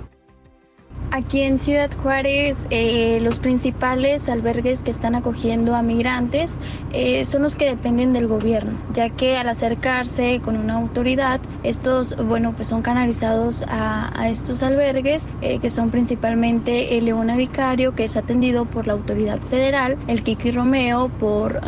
Aquí 1.12 1.41
en 1.41 1.58
Ciudad 1.58 1.89
Juárez, 2.04 2.67
eh, 2.69 3.19
los 3.24 3.39
principales 3.39 4.30
albergues 4.30 4.82
que 4.82 4.91
están 4.91 5.15
acogiendo 5.15 5.76
a 5.76 5.82
migrantes 5.82 6.60
eh, 6.93 7.26
son 7.26 7.41
los 7.41 7.56
que 7.56 7.65
dependen 7.65 8.13
del 8.13 8.28
gobierno, 8.28 8.74
ya 8.93 9.10
que 9.10 9.36
al 9.36 9.50
acercarse 9.50 10.39
con 10.39 10.56
una 10.56 10.76
autoridad, 10.76 11.41
estos, 11.63 12.15
bueno, 12.28 12.54
pues 12.56 12.67
son 12.67 12.84
canalizados 12.84 13.65
a, 13.67 14.30
estos 14.30 14.62
albergues, 14.62 15.28
eh, 15.41 15.58
que 15.58 15.72
son 15.72 15.89
principalmente 15.89 17.00
el 17.00 17.06
Leona 17.06 17.36
Vicario, 17.36 17.95
que 17.95 18.04
es 18.04 18.15
atendido 18.15 18.65
por 18.65 18.86
la 18.86 18.93
autoridad 18.93 19.39
federal, 19.39 19.98
el 20.08 20.22
Kiki 20.22 20.52
Romeo 20.52 21.10
por 21.10 21.60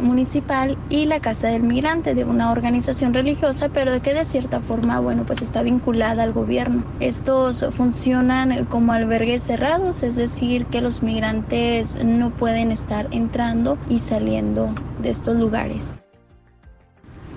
municipal 0.00 0.76
y 0.90 1.06
la 1.06 1.18
Casa 1.18 1.48
del 1.48 1.62
Migrante, 1.64 2.14
de 2.14 2.24
una 2.24 2.52
organización 2.52 3.14
religiosa, 3.14 3.68
pero 3.70 4.00
que 4.00 4.14
de 4.14 4.24
cierta 4.24 4.60
forma, 4.60 5.00
bueno, 5.00 5.24
pues 5.26 5.42
está 5.42 5.62
vinculada 5.62 6.22
al 6.22 6.32
gobierno. 6.32 6.84
Estos 7.00 7.66
funcionan 7.74 8.66
como 8.66 8.83
albergues 8.92 9.42
cerrados, 9.42 10.02
es 10.02 10.16
decir, 10.16 10.66
que 10.66 10.80
los 10.80 11.02
migrantes 11.02 11.98
no 12.04 12.30
pueden 12.30 12.70
estar 12.70 13.08
entrando 13.10 13.78
y 13.88 14.00
saliendo 14.00 14.74
de 14.98 15.10
estos 15.10 15.36
lugares. 15.36 16.03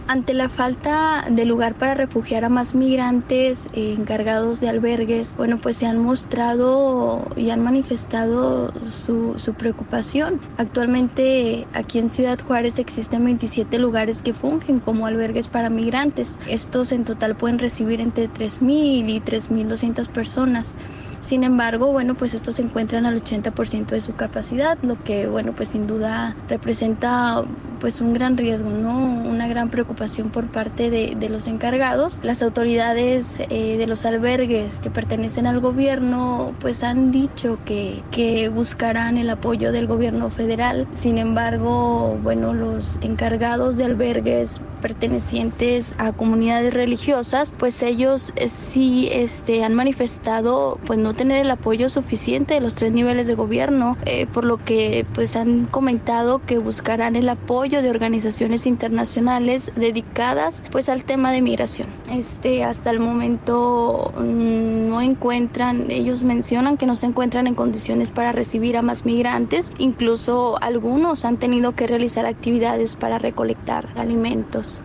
Ante 0.10 0.34
la 0.34 0.48
falta 0.48 1.26
de 1.30 1.44
lugar 1.44 1.76
para 1.76 1.94
refugiar 1.94 2.46
a 2.46 2.50
más 2.50 2.76
migrantes 2.76 3.68
eh, 3.74 3.94
encargados 3.98 4.62
de 4.62 4.70
albergues, 4.70 5.36
bueno, 5.36 5.58
pues 5.58 5.76
se 5.76 5.86
han 5.86 5.98
mostrado 5.98 7.28
y 7.36 7.50
han 7.50 7.62
manifestado 7.62 8.72
su, 8.90 9.38
su, 9.38 9.54
preocupación. 9.54 10.40
Actualmente 10.58 11.68
aquí 11.74 12.00
en 12.00 12.08
Ciudad 12.08 12.40
Juárez 12.40 12.80
existen 12.80 13.26
27 13.26 13.80
lugares 13.80 14.22
que 14.22 14.34
fungen 14.34 14.80
como 14.80 15.08
albergues 15.08 15.50
para 15.50 15.70
migrantes. 15.70 16.40
Estos 16.48 16.94
en 16.94 17.04
total 17.04 17.36
pueden 17.36 17.60
recibir 17.60 18.00
entre 18.00 18.30
3.000 18.30 19.10
y 19.10 19.20
3.200 19.20 20.08
personas. 20.08 20.78
Sin 21.20 21.44
embargo, 21.44 21.92
bueno, 21.92 22.16
pues 22.16 22.34
estos 22.34 22.56
se 22.56 22.62
encuentran 22.62 23.06
al 23.06 23.22
80% 23.22 23.88
de 23.88 24.00
su 24.00 24.14
capacidad, 24.14 24.78
lo 24.84 25.04
que, 25.04 25.28
bueno, 25.28 25.52
pues 25.52 25.70
sin 25.70 25.86
duda 25.86 26.38
representa 26.48 27.44
pues 27.82 28.02
un 28.02 28.14
gran 28.14 28.38
riesgo, 28.38 28.70
¿no? 28.70 28.98
Una 28.98 29.48
gran 29.48 29.70
preocupación 29.70 29.97
preocupación 29.98 30.30
por 30.30 30.48
parte 30.48 30.92
de, 30.92 31.30
los 31.30 31.48
encargados. 31.48 32.20
Las 32.24 32.42
autoridades 32.42 33.42
eh, 33.50 33.78
de 33.78 33.88
los 33.88 34.06
albergues 34.06 34.80
que 34.80 34.90
pertenecen 34.90 35.46
al 35.48 35.60
gobierno 35.60 36.54
pues 36.60 36.84
han 36.84 37.12
dicho 37.12 37.58
que, 37.66 38.04
que 38.12 38.48
buscarán 38.48 39.18
el 39.18 39.30
apoyo 39.30 39.72
del 39.72 39.88
gobierno 39.88 40.30
federal. 40.30 40.88
Sin 40.94 41.18
embargo, 41.18 42.18
bueno, 42.24 42.54
los 42.54 42.98
encargados 43.02 43.76
de 43.78 43.86
albergues 43.86 44.62
pertenecientes 44.82 45.96
a 45.98 46.12
comunidades 46.12 46.74
religiosas, 46.74 47.54
pues 47.58 47.82
ellos 47.82 48.32
eh, 48.36 48.50
sí 48.50 49.10
este, 49.12 49.64
han 49.64 49.74
manifestado 49.74 50.80
pues 50.86 51.00
no 51.00 51.14
tener 51.14 51.42
el 51.42 51.52
apoyo 51.52 51.90
suficiente 51.90 52.54
de 52.54 52.62
los 52.62 52.76
tres 52.76 52.92
niveles 52.92 53.28
de 53.28 53.36
gobierno, 53.36 53.98
eh, 54.06 54.28
por 54.28 54.46
lo 54.46 54.64
que 54.64 55.06
pues 55.14 55.36
han 55.36 55.66
comentado 55.66 56.42
que 56.46 56.58
buscarán 56.58 57.16
el 57.16 57.28
apoyo 57.28 57.82
de 57.82 57.90
organizaciones 57.90 58.66
internacionales 58.66 59.72
dedicadas 59.88 60.64
pues 60.72 60.90
al 60.90 61.04
tema 61.04 61.32
de 61.32 61.42
migración. 61.42 61.88
Este, 62.12 62.64
hasta 62.64 62.90
el 62.90 63.00
momento 63.00 64.14
mm, 64.18 64.90
no 64.90 65.02
encuentran, 65.02 65.90
ellos 65.90 66.24
mencionan 66.24 66.78
que 66.78 66.86
no 66.86 66.96
se 66.96 67.08
encuentran 67.08 67.48
en 67.48 67.56
condiciones 67.56 68.12
para 68.12 68.32
recibir 68.32 68.78
a 68.78 68.82
más 68.82 69.06
migrantes, 69.06 69.72
incluso 69.78 70.58
algunos 70.62 71.26
han 71.26 71.38
tenido 71.38 71.74
que 71.74 71.88
realizar 71.88 72.26
actividades 72.26 72.96
para 72.96 73.18
recolectar 73.18 73.90
alimentos. 73.96 74.84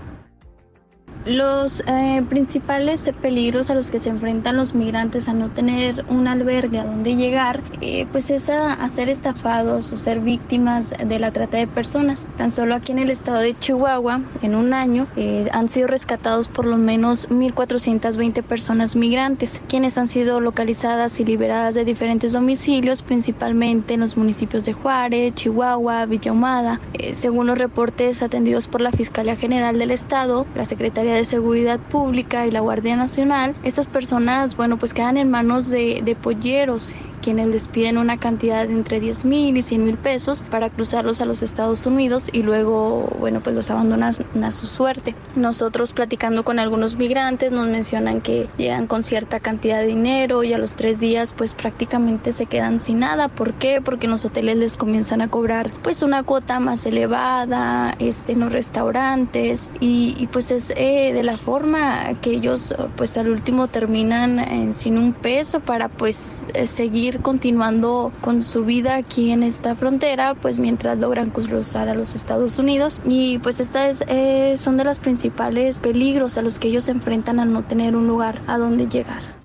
Los 1.25 1.85
eh, 1.87 2.25
principales 2.29 3.09
peligros 3.21 3.71
a 3.71 3.77
los 3.77 3.93
que 3.93 4.01
se 4.01 4.11
enfrentan 4.11 4.57
los 4.57 4.75
migrantes 4.75 5.29
a 5.29 5.35
no 5.35 5.51
tener 5.51 6.05
un 6.09 6.27
albergue 6.27 6.81
a 6.81 6.85
donde 6.85 7.15
llegar, 7.15 7.61
eh, 7.81 8.07
pues 8.11 8.29
es 8.31 8.51
a, 8.51 8.77
ser 8.89 9.09
estafados 9.09 9.93
o 9.93 9.99
ser 9.99 10.19
víctimas 10.19 10.93
de 10.99 11.21
la 11.21 11.31
trata 11.31 11.59
de 11.59 11.69
personas. 11.69 12.29
Tan 12.37 12.51
solo 12.51 12.75
aquí 12.75 12.91
en 12.91 12.99
el 12.99 13.09
estado 13.09 13.39
de 13.39 13.57
Chihuahua, 13.57 14.23
en 14.43 14.57
un 14.57 14.75
año, 14.75 15.07
eh, 15.17 15.49
han 15.53 15.69
sido 15.69 15.87
rescatados 15.87 16.49
por 16.49 16.67
lo 16.67 16.77
menos 16.77 17.29
1.420 17.31 18.43
personas 18.43 18.97
migrantes, 18.97 19.63
quienes 19.69 19.99
han 19.99 20.09
sido 20.09 20.41
localizadas 20.41 21.21
y 21.21 21.25
liberadas 21.25 21.77
de 21.77 21.85
diferentes 21.85 22.33
domicilios, 22.33 23.03
principalmente 23.03 23.95
en 23.95 24.01
los 24.01 24.17
municipios 24.17 24.65
de 24.65 24.73
Juárez, 24.73 25.35
Chihuahua, 25.35 26.05
Villahumada. 26.07 26.81
según 27.13 27.47
los 27.47 27.59
reportes 27.59 28.23
atendidos 28.23 28.67
por 28.67 28.81
la 28.81 28.91
Fiscalía 28.91 29.37
General 29.37 29.79
del 29.79 29.93
Estado, 29.93 30.47
la 30.57 30.65
Secretaría 30.65 31.12
de 31.15 31.25
Seguridad 31.25 31.81
Pública 31.81 32.47
y 32.47 32.51
la 32.51 32.61
Guardia 32.61 32.97
Nacional, 32.97 33.55
estas 33.63 33.87
personas, 33.87 34.57
bueno, 34.57 34.79
pues 34.79 34.95
quedan 34.95 35.17
en 35.17 35.31
manos 35.31 35.69
de, 35.69 36.03
de 36.05 36.15
polleros 36.15 36.95
quienes 37.23 37.47
les 37.47 37.69
piden 37.69 37.97
una 37.97 38.19
cantidad 38.19 38.67
de 38.67 38.75
entre 38.75 39.01
10 39.01 39.25
mil 39.25 39.57
y 39.57 39.63
100 39.63 39.85
mil 39.85 39.97
pesos 39.97 40.45
para 40.51 40.69
cruzarlos 40.69 41.21
a 41.21 41.25
los 41.25 41.43
Estados 41.43 41.87
Unidos 41.87 42.29
y 42.33 42.43
luego, 42.43 43.09
bueno, 43.19 43.41
pues 43.41 43.55
los 43.55 43.71
abandonan 43.71 44.13
a 44.43 44.51
su 44.51 44.67
suerte. 44.67 45.15
Nosotros 45.37 45.93
platicando 45.93 46.45
con 46.45 46.59
algunos 46.59 46.97
migrantes 46.97 47.53
nos 47.53 47.69
mencionan 47.69 48.21
que 48.21 48.49
llegan 48.59 48.87
con 48.87 49.05
cierta 49.05 49.41
cantidad 49.41 49.81
de 49.81 49.87
dinero 49.87 50.43
y 50.43 50.53
a 50.53 50.59
los 50.59 50.75
tres 50.75 50.99
días 50.99 51.33
pues 51.33 51.55
prácticamente 51.55 52.33
se 52.33 52.47
quedan 52.47 52.81
sin 52.81 52.99
nada. 52.99 53.29
¿Por 53.29 53.55
qué? 53.55 53.81
Porque 53.83 54.07
en 54.07 54.13
los 54.13 54.25
hoteles 54.25 54.57
les 54.57 54.77
comienzan 54.77 55.23
a 55.23 55.29
cobrar 55.29 55.71
pues 55.83 56.03
una 56.03 56.25
cuota 56.25 56.59
más 56.59 56.85
elevada, 56.85 57.95
este, 58.01 58.33
en 58.33 58.41
los 58.41 58.53
restaurantes 58.53 59.71
y, 59.81 60.17
y 60.19 60.27
pues 60.27 60.51
es 60.51 60.71
eh, 60.77 61.02
de 61.11 61.23
la 61.23 61.37
forma 61.37 62.21
que 62.21 62.31
ellos 62.31 62.75
pues 62.97 63.17
al 63.17 63.29
último 63.29 63.69
terminan 63.69 64.39
en, 64.39 64.73
sin 64.75 64.99
un 64.99 65.13
peso 65.13 65.61
para 65.61 65.89
pues 65.89 66.47
eh, 66.55 66.67
seguir 66.67 67.21
continuando 67.21 68.13
con 68.21 68.43
su 68.43 68.65
vida 68.65 68.97
aquí 68.97 69.33
en 69.33 69.43
esta 69.43 69.75
frontera, 69.75 70.35
pues 70.35 70.59
mientras 70.59 70.99
logran 70.99 71.31
cruzar 71.31 71.89
a 71.89 71.95
los 71.95 72.15
Estados 72.15 72.59
Unidos. 72.59 73.01
Y 73.05 73.39
pues 73.39 73.61
estas 73.61 74.05
eh, 74.07 74.55
son 74.57 74.77
de 74.77 74.85
los 74.85 74.99
principales 74.99 75.81
peligros 75.81 76.39
a 76.39 76.43
los 76.43 76.59
que 76.59 76.69
ellos 76.69 76.85
se 76.85 76.93
enfrentan 76.93 77.41
al 77.41 77.53
no 77.53 77.65
tener 77.65 77.97
un 77.97 78.07
lugar 78.07 78.39
a 78.47 78.59
donde 78.59 78.87
llegar. 78.87 79.42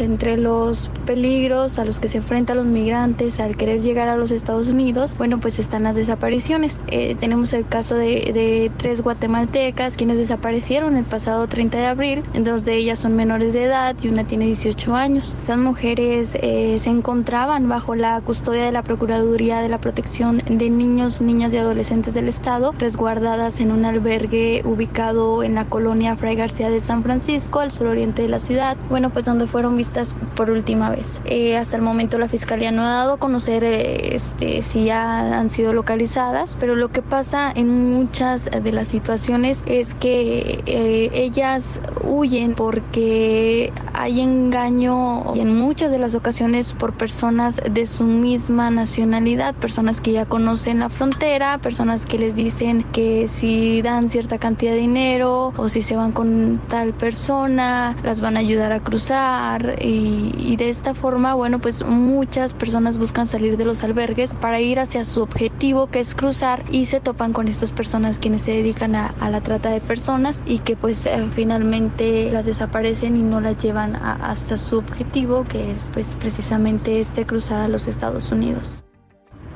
Entre 0.00 0.36
los 0.36 0.92
peligros 1.06 1.80
a 1.80 1.84
los 1.84 1.98
que 1.98 2.06
se 2.06 2.18
enfrentan 2.18 2.56
los 2.56 2.66
migrantes 2.66 3.40
al 3.40 3.56
querer 3.56 3.80
llegar 3.80 4.08
a 4.08 4.16
los 4.16 4.30
Estados 4.30 4.68
Unidos, 4.68 5.16
bueno, 5.18 5.40
pues 5.40 5.58
están 5.58 5.82
las 5.82 5.96
desapariciones. 5.96 6.78
Eh, 6.86 7.16
tenemos 7.18 7.52
el 7.52 7.66
caso 7.66 7.96
de, 7.96 8.70
tres 8.76 9.00
guatemaltecas 9.00 9.96
quienes 9.96 10.16
desaparecieron 10.18 10.96
el 10.96 11.04
pasado 11.04 11.48
30 11.48 11.78
de 11.78 11.86
abril. 11.86 12.22
Dos 12.44 12.64
de 12.64 12.76
ellas 12.76 13.00
son 13.00 13.16
menores 13.16 13.52
de 13.54 13.64
edad 13.64 13.96
y 14.00 14.06
una 14.06 14.22
tiene 14.22 14.44
18 14.44 14.94
años. 14.94 15.36
Estas 15.40 15.58
mujeres 15.58 16.38
eh, 16.42 16.76
se 16.78 16.90
encontraban 16.90 17.68
bajo 17.68 17.96
la 17.96 18.20
custodia 18.20 18.66
de 18.66 18.70
la 18.70 18.84
Procuraduría 18.84 19.62
de 19.62 19.68
la 19.68 19.80
Protección 19.80 20.38
de 20.48 20.70
Niños, 20.70 21.20
Niñas 21.20 21.52
y 21.52 21.56
Adolescentes 21.56 22.14
del 22.14 22.28
Estado, 22.28 22.72
resguardadas 22.78 23.58
en 23.58 23.72
un 23.72 23.84
albergue 23.84 24.62
ubicado 24.64 25.42
en 25.42 25.56
la 25.56 25.64
colonia 25.64 26.14
Fray 26.14 26.36
García 26.36 26.70
de 26.70 26.80
San 26.80 27.02
Francisco, 27.02 27.58
al 27.58 27.72
suroriente 27.72 28.22
de 28.22 28.28
la 28.28 28.38
ciudad. 28.38 28.76
Bueno, 28.88 29.10
pues 29.10 29.24
donde 29.24 29.48
fueron 29.48 29.76
visitadas 29.76 29.87
por 30.34 30.50
última 30.50 30.90
vez. 30.90 31.20
Eh, 31.24 31.56
hasta 31.56 31.76
el 31.76 31.82
momento 31.82 32.18
la 32.18 32.28
fiscalía 32.28 32.70
no 32.70 32.82
ha 32.82 32.90
dado 32.90 33.14
a 33.14 33.16
conocer 33.18 33.64
eh, 33.64 34.14
este, 34.14 34.62
si 34.62 34.84
ya 34.84 35.38
han 35.38 35.50
sido 35.50 35.72
localizadas, 35.72 36.56
pero 36.60 36.76
lo 36.76 36.88
que 36.88 37.02
pasa 37.02 37.52
en 37.54 37.92
muchas 37.92 38.50
de 38.50 38.72
las 38.72 38.88
situaciones 38.88 39.62
es 39.66 39.94
que 39.94 40.62
eh, 40.66 41.10
ellas 41.12 41.80
huyen 42.02 42.54
porque 42.54 43.72
hay 43.98 44.20
engaño 44.20 45.34
en 45.34 45.56
muchas 45.56 45.90
de 45.90 45.98
las 45.98 46.14
ocasiones 46.14 46.72
por 46.72 46.92
personas 46.92 47.60
de 47.68 47.84
su 47.86 48.04
misma 48.04 48.70
nacionalidad, 48.70 49.56
personas 49.56 50.00
que 50.00 50.12
ya 50.12 50.24
conocen 50.24 50.78
la 50.78 50.88
frontera, 50.88 51.58
personas 51.58 52.06
que 52.06 52.16
les 52.16 52.36
dicen 52.36 52.84
que 52.92 53.26
si 53.26 53.82
dan 53.82 54.08
cierta 54.08 54.38
cantidad 54.38 54.72
de 54.72 54.78
dinero 54.78 55.52
o 55.56 55.68
si 55.68 55.82
se 55.82 55.96
van 55.96 56.12
con 56.12 56.60
tal 56.68 56.94
persona, 56.94 57.96
las 58.04 58.20
van 58.20 58.36
a 58.36 58.40
ayudar 58.40 58.70
a 58.72 58.78
cruzar 58.78 59.76
y, 59.80 60.54
de 60.56 60.70
esta 60.70 60.94
forma, 60.94 61.34
bueno, 61.34 61.60
pues 61.60 61.84
muchas 61.84 62.52
personas 62.54 62.98
buscan 62.98 63.26
salir 63.26 63.56
de 63.56 63.64
los 63.64 63.82
albergues 63.82 64.34
para 64.34 64.60
ir 64.60 64.78
hacia 64.78 65.04
su 65.04 65.22
objetivo 65.22 65.88
que 65.88 66.00
es 66.00 66.14
cruzar 66.14 66.64
y 66.70 66.86
se 66.86 67.00
topan 67.00 67.32
con 67.32 67.48
estas 67.48 67.72
personas 67.72 68.18
quienes 68.18 68.42
se 68.42 68.52
dedican 68.52 68.94
a, 68.94 69.12
la 69.28 69.40
trata 69.40 69.70
de 69.70 69.80
personas 69.80 70.42
y 70.46 70.60
que 70.60 70.76
pues 70.76 71.04
eh, 71.04 71.28
finalmente 71.34 72.30
las 72.32 72.46
desaparecen 72.46 73.16
y 73.16 73.22
no 73.22 73.40
las 73.40 73.58
llevan 73.58 73.87
hasta 73.96 74.56
su 74.56 74.78
objetivo 74.78 75.44
que 75.44 75.72
es 75.72 75.90
pues 75.92 76.14
precisamente 76.16 77.00
este 77.00 77.26
cruzar 77.26 77.60
a 77.60 77.68
los 77.68 77.88
Estados 77.88 78.32
Unidos. 78.32 78.84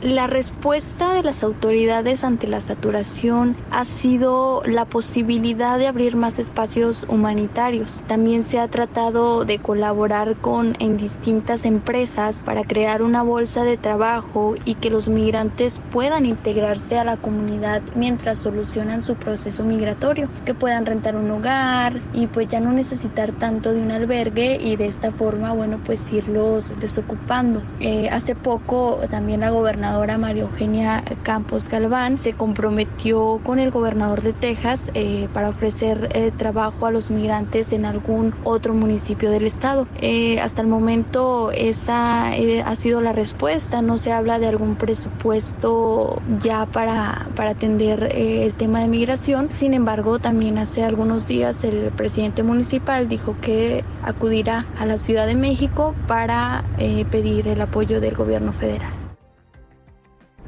La 0.03 0.27
respuesta 0.27 1.15
de 1.15 1.23
las 1.23 1.45
autoridades 1.45 2.25
ante 2.25 2.49
la 2.49 2.61
saturación 2.61 3.55
ha 3.71 3.85
sido 3.85 4.65
la 4.67 4.85
posibilidad 4.85 5.79
de 5.79 5.87
abrir 5.87 6.17
más 6.17 6.41
espacios 6.41 7.07
humanitarios. 7.09 8.03
También 8.09 8.43
se 8.43 8.59
ha 8.59 8.67
tratado 8.67 9.45
de 9.45 9.61
colaborar 9.61 10.35
con 10.39 10.75
en 10.81 10.97
distintas 10.97 11.65
empresas 11.65 12.41
para 12.45 12.65
crear 12.65 13.03
una 13.03 13.23
bolsa 13.23 13.63
de 13.63 13.77
trabajo 13.77 14.57
y 14.65 14.75
que 14.75 14.91
los 14.91 15.07
migrantes 15.07 15.81
puedan 15.93 16.27
integrarse 16.27 16.99
a 16.99 17.05
la 17.05 17.17
comunidad 17.17 17.81
mientras 17.95 18.41
solucionan 18.41 19.03
su 19.03 19.15
proceso 19.15 19.63
migratorio, 19.63 20.29
que 20.45 20.55
puedan 20.55 20.85
rentar 20.85 21.15
un 21.15 21.31
hogar 21.31 22.01
y 22.13 22.27
pues 22.27 22.49
ya 22.49 22.59
no 22.59 22.73
necesitar 22.73 23.31
tanto 23.31 23.73
de 23.73 23.81
un 23.81 23.93
albergue 23.93 24.59
y 24.61 24.75
de 24.75 24.89
esta 24.89 25.13
forma, 25.13 25.53
bueno, 25.53 25.79
pues 25.79 26.13
irlos 26.13 26.75
desocupando. 26.81 27.63
Eh, 27.79 28.09
hace 28.11 28.35
poco 28.35 28.99
también 29.09 29.39
la 29.39 29.51
gobernadora 29.51 29.92
María 29.93 30.43
Eugenia 30.43 31.05
Campos 31.23 31.69
Galván 31.69 32.17
se 32.17 32.33
comprometió 32.33 33.41
con 33.45 33.59
el 33.59 33.71
gobernador 33.71 34.23
de 34.23 34.33
Texas 34.33 34.91
eh, 34.95 35.29
para 35.35 35.51
ofrecer 35.51 36.09
eh, 36.15 36.33
trabajo 36.35 36.87
a 36.87 36.91
los 36.91 37.11
migrantes 37.11 37.75
en 37.75 37.85
algún 37.85 38.35
otro 38.43 38.73
municipio 38.73 39.31
del 39.31 39.45
estado. 39.45 39.87
Eh, 40.01 40.41
hasta 40.41 40.63
el 40.63 40.69
momento 40.69 41.53
esa 41.53 42.29
ha 42.29 42.75
sido 42.75 43.03
la 43.03 43.13
respuesta, 43.13 43.83
no 43.83 43.99
se 43.99 44.13
habla 44.13 44.39
de 44.39 44.47
algún 44.47 44.77
presupuesto 44.77 46.21
ya 46.41 46.65
para, 46.67 47.27
para 47.37 47.51
atender 47.51 48.13
el 48.15 48.55
tema 48.55 48.81
de 48.81 48.89
migración, 48.89 49.49
sin 49.51 49.75
embargo 49.75 50.19
también 50.19 50.57
hace 50.57 50.85
algunos 50.85 51.27
días 51.27 51.65
el 51.65 51.91
presidente 51.91 52.43
municipal 52.43 53.09
dijo 53.09 53.37
que 53.41 53.85
acudirá 54.03 54.67
a 54.79 54.87
la 54.87 54.97
Ciudad 54.97 55.27
de 55.27 55.35
México 55.35 55.95
para 56.07 56.65
pedir 57.11 57.47
el 57.49 57.61
apoyo 57.61 58.01
del 58.01 58.15
gobierno 58.15 58.53
federal. 58.53 59.02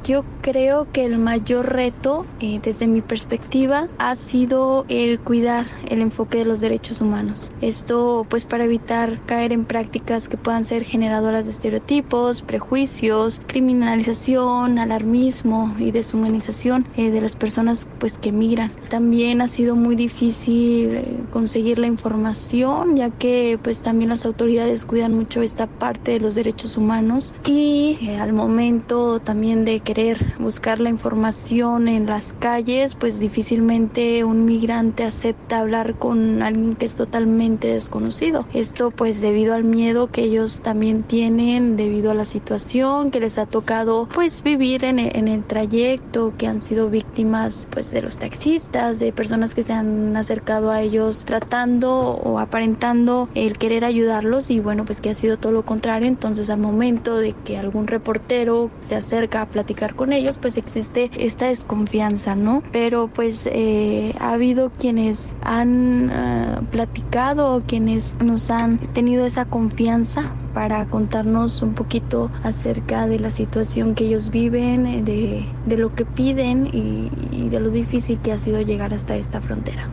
Yo 0.06 0.22
creo 0.42 0.86
que 0.92 1.06
el 1.06 1.16
mayor 1.16 1.72
reto, 1.72 2.26
eh, 2.38 2.60
desde 2.62 2.86
mi 2.86 3.00
perspectiva, 3.00 3.88
ha 3.96 4.14
sido 4.16 4.84
el 4.90 5.18
cuidar 5.18 5.66
el 5.88 6.02
enfoque 6.02 6.36
de 6.36 6.44
los 6.44 6.60
derechos 6.60 7.00
humanos. 7.00 7.50
Esto, 7.62 8.26
pues, 8.28 8.44
para 8.44 8.64
evitar 8.64 9.18
caer 9.24 9.52
en 9.52 9.64
prácticas 9.64 10.28
que 10.28 10.36
puedan 10.36 10.66
ser 10.66 10.84
generadoras 10.84 11.46
de 11.46 11.52
estereotipos, 11.52 12.42
prejuicios, 12.42 13.40
criminalización, 13.46 14.78
alarmismo 14.78 15.74
y 15.78 15.90
deshumanización 15.90 16.86
eh, 16.98 17.10
de 17.10 17.22
las 17.22 17.34
personas, 17.34 17.86
pues, 17.98 18.18
que 18.18 18.30
migran. 18.30 18.72
También 18.90 19.40
ha 19.40 19.48
sido 19.48 19.74
muy 19.74 19.96
difícil 19.96 20.96
eh, 20.96 21.20
conseguir 21.30 21.78
la 21.78 21.86
información, 21.86 22.94
ya 22.94 23.08
que, 23.08 23.58
pues, 23.62 23.80
también 23.80 24.10
las 24.10 24.26
autoridades 24.26 24.84
cuidan 24.84 25.14
mucho 25.14 25.40
esta 25.40 25.66
parte 25.66 26.10
de 26.10 26.20
los 26.20 26.34
derechos 26.34 26.76
humanos 26.76 27.32
y 27.46 28.10
al 28.20 28.34
momento 28.34 29.20
también 29.20 29.64
de 29.64 29.80
que 29.80 29.93
querer 29.94 30.18
buscar 30.40 30.80
la 30.80 30.90
información 30.90 31.87
en 31.87 32.07
las 32.07 32.33
calles, 32.33 32.96
pues 32.96 33.20
difícilmente 33.20 34.24
un 34.24 34.44
migrante 34.44 35.04
acepta 35.04 35.61
hablar 35.61 35.94
con 35.94 36.42
alguien 36.42 36.74
que 36.74 36.85
es 36.85 36.96
totalmente 36.96 37.68
desconocido. 37.68 38.44
Esto 38.52 38.90
pues 38.90 39.20
debido 39.20 39.54
al 39.54 39.62
miedo 39.62 40.09
que 40.09 40.22
ellos 40.22 40.62
también 40.62 41.04
tienen, 41.04 41.76
debido 41.76 42.11
a 42.11 42.14
la 42.14 42.24
situación 42.24 43.12
que 43.12 43.20
les 43.20 43.38
ha 43.38 43.46
tocado 43.46 44.09
pues 44.12 44.42
vivir 44.42 44.85
en 44.85 44.98
el, 44.98 45.16
en 45.16 45.28
el 45.28 45.44
trayecto, 45.44 46.35
que 46.37 46.48
han 46.48 46.61
sido 46.61 46.90
víctimas 46.90 47.68
pues 47.70 47.92
de 47.92 48.02
los 48.02 48.18
taxistas, 48.18 48.98
de 48.98 49.12
personas 49.12 49.54
que 49.54 49.62
se 49.62 49.74
han 49.74 50.16
acercado 50.16 50.72
a 50.72 50.83
ellos 50.83 51.24
tratando 51.24 52.14
o 52.16 52.40
aparentando 52.40 53.28
el 53.35 53.59
querer 53.59 53.85
ayudarlos 53.85 54.50
y 54.50 54.59
bueno 54.59 54.85
pues 54.85 55.00
que 55.00 55.11
ha 55.11 55.14
sido 55.14 55.37
todo 55.37 55.52
lo 55.52 55.62
contrario. 55.64 56.09
Entonces 56.09 56.50
al 56.50 56.59
momento 56.59 57.16
de 57.16 57.33
que 57.44 57.59
algún 57.59 57.87
reportero 57.87 58.70
se 58.80 58.96
acerca 58.96 59.42
a 59.42 59.46
platicar 59.46 59.83
con 59.92 60.12
ellos 60.12 60.38
pues 60.38 60.56
existe 60.56 61.10
esta 61.16 61.46
desconfianza, 61.46 62.34
¿no? 62.34 62.62
Pero 62.72 63.08
pues 63.08 63.48
eh, 63.52 64.14
ha 64.18 64.32
habido 64.32 64.70
quienes 64.70 65.34
han 65.42 66.10
uh, 66.10 66.64
platicado, 66.66 67.62
quienes 67.66 68.16
nos 68.20 68.50
han 68.50 68.78
tenido 68.94 69.26
esa 69.26 69.44
confianza 69.44 70.32
para 70.54 70.86
contarnos 70.86 71.60
un 71.62 71.74
poquito 71.74 72.30
acerca 72.42 73.06
de 73.06 73.18
la 73.18 73.30
situación 73.30 73.94
que 73.94 74.06
ellos 74.06 74.30
viven, 74.30 75.04
de, 75.04 75.44
de 75.66 75.76
lo 75.76 75.94
que 75.94 76.04
piden 76.04 76.66
y, 76.66 77.10
y 77.30 77.48
de 77.48 77.60
lo 77.60 77.70
difícil 77.70 78.18
que 78.20 78.32
ha 78.32 78.38
sido 78.38 78.62
llegar 78.62 78.94
hasta 78.94 79.16
esta 79.16 79.40
frontera. 79.40 79.88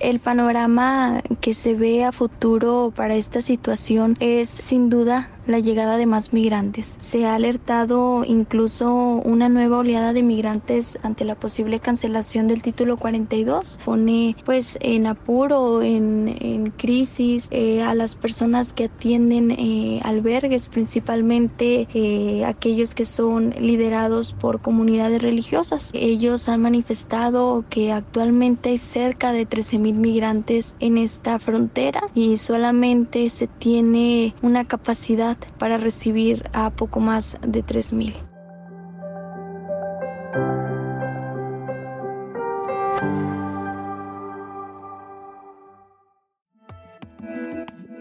El 0.00 0.18
panorama 0.18 1.20
que 1.42 1.52
se 1.52 1.74
ve 1.74 2.04
a 2.04 2.12
futuro 2.12 2.90
para 2.96 3.16
esta 3.16 3.42
situación 3.42 4.16
es 4.18 4.48
sin 4.48 4.88
duda 4.88 5.28
la 5.50 5.58
llegada 5.58 5.96
de 5.96 6.06
más 6.06 6.32
migrantes. 6.32 6.96
Se 6.98 7.26
ha 7.26 7.34
alertado 7.34 8.24
incluso 8.24 8.92
una 8.92 9.48
nueva 9.48 9.78
oleada 9.78 10.12
de 10.12 10.22
migrantes 10.22 10.98
ante 11.02 11.24
la 11.24 11.34
posible 11.34 11.80
cancelación 11.80 12.46
del 12.46 12.62
título 12.62 12.96
42. 12.96 13.80
Pone 13.84 14.36
pues 14.44 14.78
en 14.80 15.06
apuro, 15.06 15.82
en, 15.82 16.36
en 16.40 16.70
crisis 16.70 17.48
eh, 17.50 17.82
a 17.82 17.94
las 17.94 18.14
personas 18.14 18.72
que 18.72 18.84
atienden 18.84 19.50
eh, 19.50 20.00
albergues, 20.04 20.68
principalmente 20.68 21.88
eh, 21.94 22.44
aquellos 22.44 22.94
que 22.94 23.04
son 23.04 23.50
liderados 23.58 24.32
por 24.32 24.60
comunidades 24.60 25.22
religiosas. 25.22 25.90
Ellos 25.94 26.48
han 26.48 26.62
manifestado 26.62 27.64
que 27.68 27.92
actualmente 27.92 28.70
hay 28.70 28.78
cerca 28.78 29.32
de 29.32 29.48
13.000 29.48 29.94
migrantes 29.94 30.76
en 30.80 30.98
esta 30.98 31.38
frontera 31.38 32.02
y 32.14 32.36
solamente 32.36 33.28
se 33.30 33.46
tiene 33.46 34.34
una 34.42 34.64
capacidad 34.66 35.36
para 35.58 35.76
recibir 35.76 36.48
a 36.52 36.70
poco 36.70 37.00
más 37.00 37.36
de 37.42 37.64
3.000. 37.64 38.30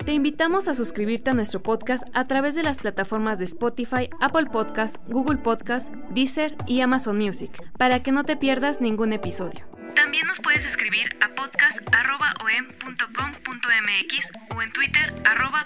Te 0.09 0.13
invitamos 0.13 0.67
a 0.67 0.73
suscribirte 0.73 1.29
a 1.29 1.35
nuestro 1.35 1.61
podcast 1.61 2.03
a 2.15 2.25
través 2.25 2.55
de 2.55 2.63
las 2.63 2.79
plataformas 2.79 3.37
de 3.37 3.45
Spotify, 3.45 4.09
Apple 4.19 4.47
Podcast, 4.47 4.95
Google 5.07 5.37
Podcast, 5.37 5.93
Deezer 6.09 6.55
y 6.65 6.81
Amazon 6.81 7.19
Music, 7.19 7.51
para 7.77 8.01
que 8.01 8.11
no 8.11 8.23
te 8.23 8.35
pierdas 8.35 8.81
ningún 8.81 9.13
episodio. 9.13 9.67
También 9.95 10.25
nos 10.25 10.39
puedes 10.39 10.65
escribir 10.65 11.15
a 11.21 11.27
podcast.om.com.mx 11.35 14.31
o 14.55 14.61
en 14.63 14.73
Twitter 14.73 15.13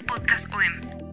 podcastom. 0.06 1.12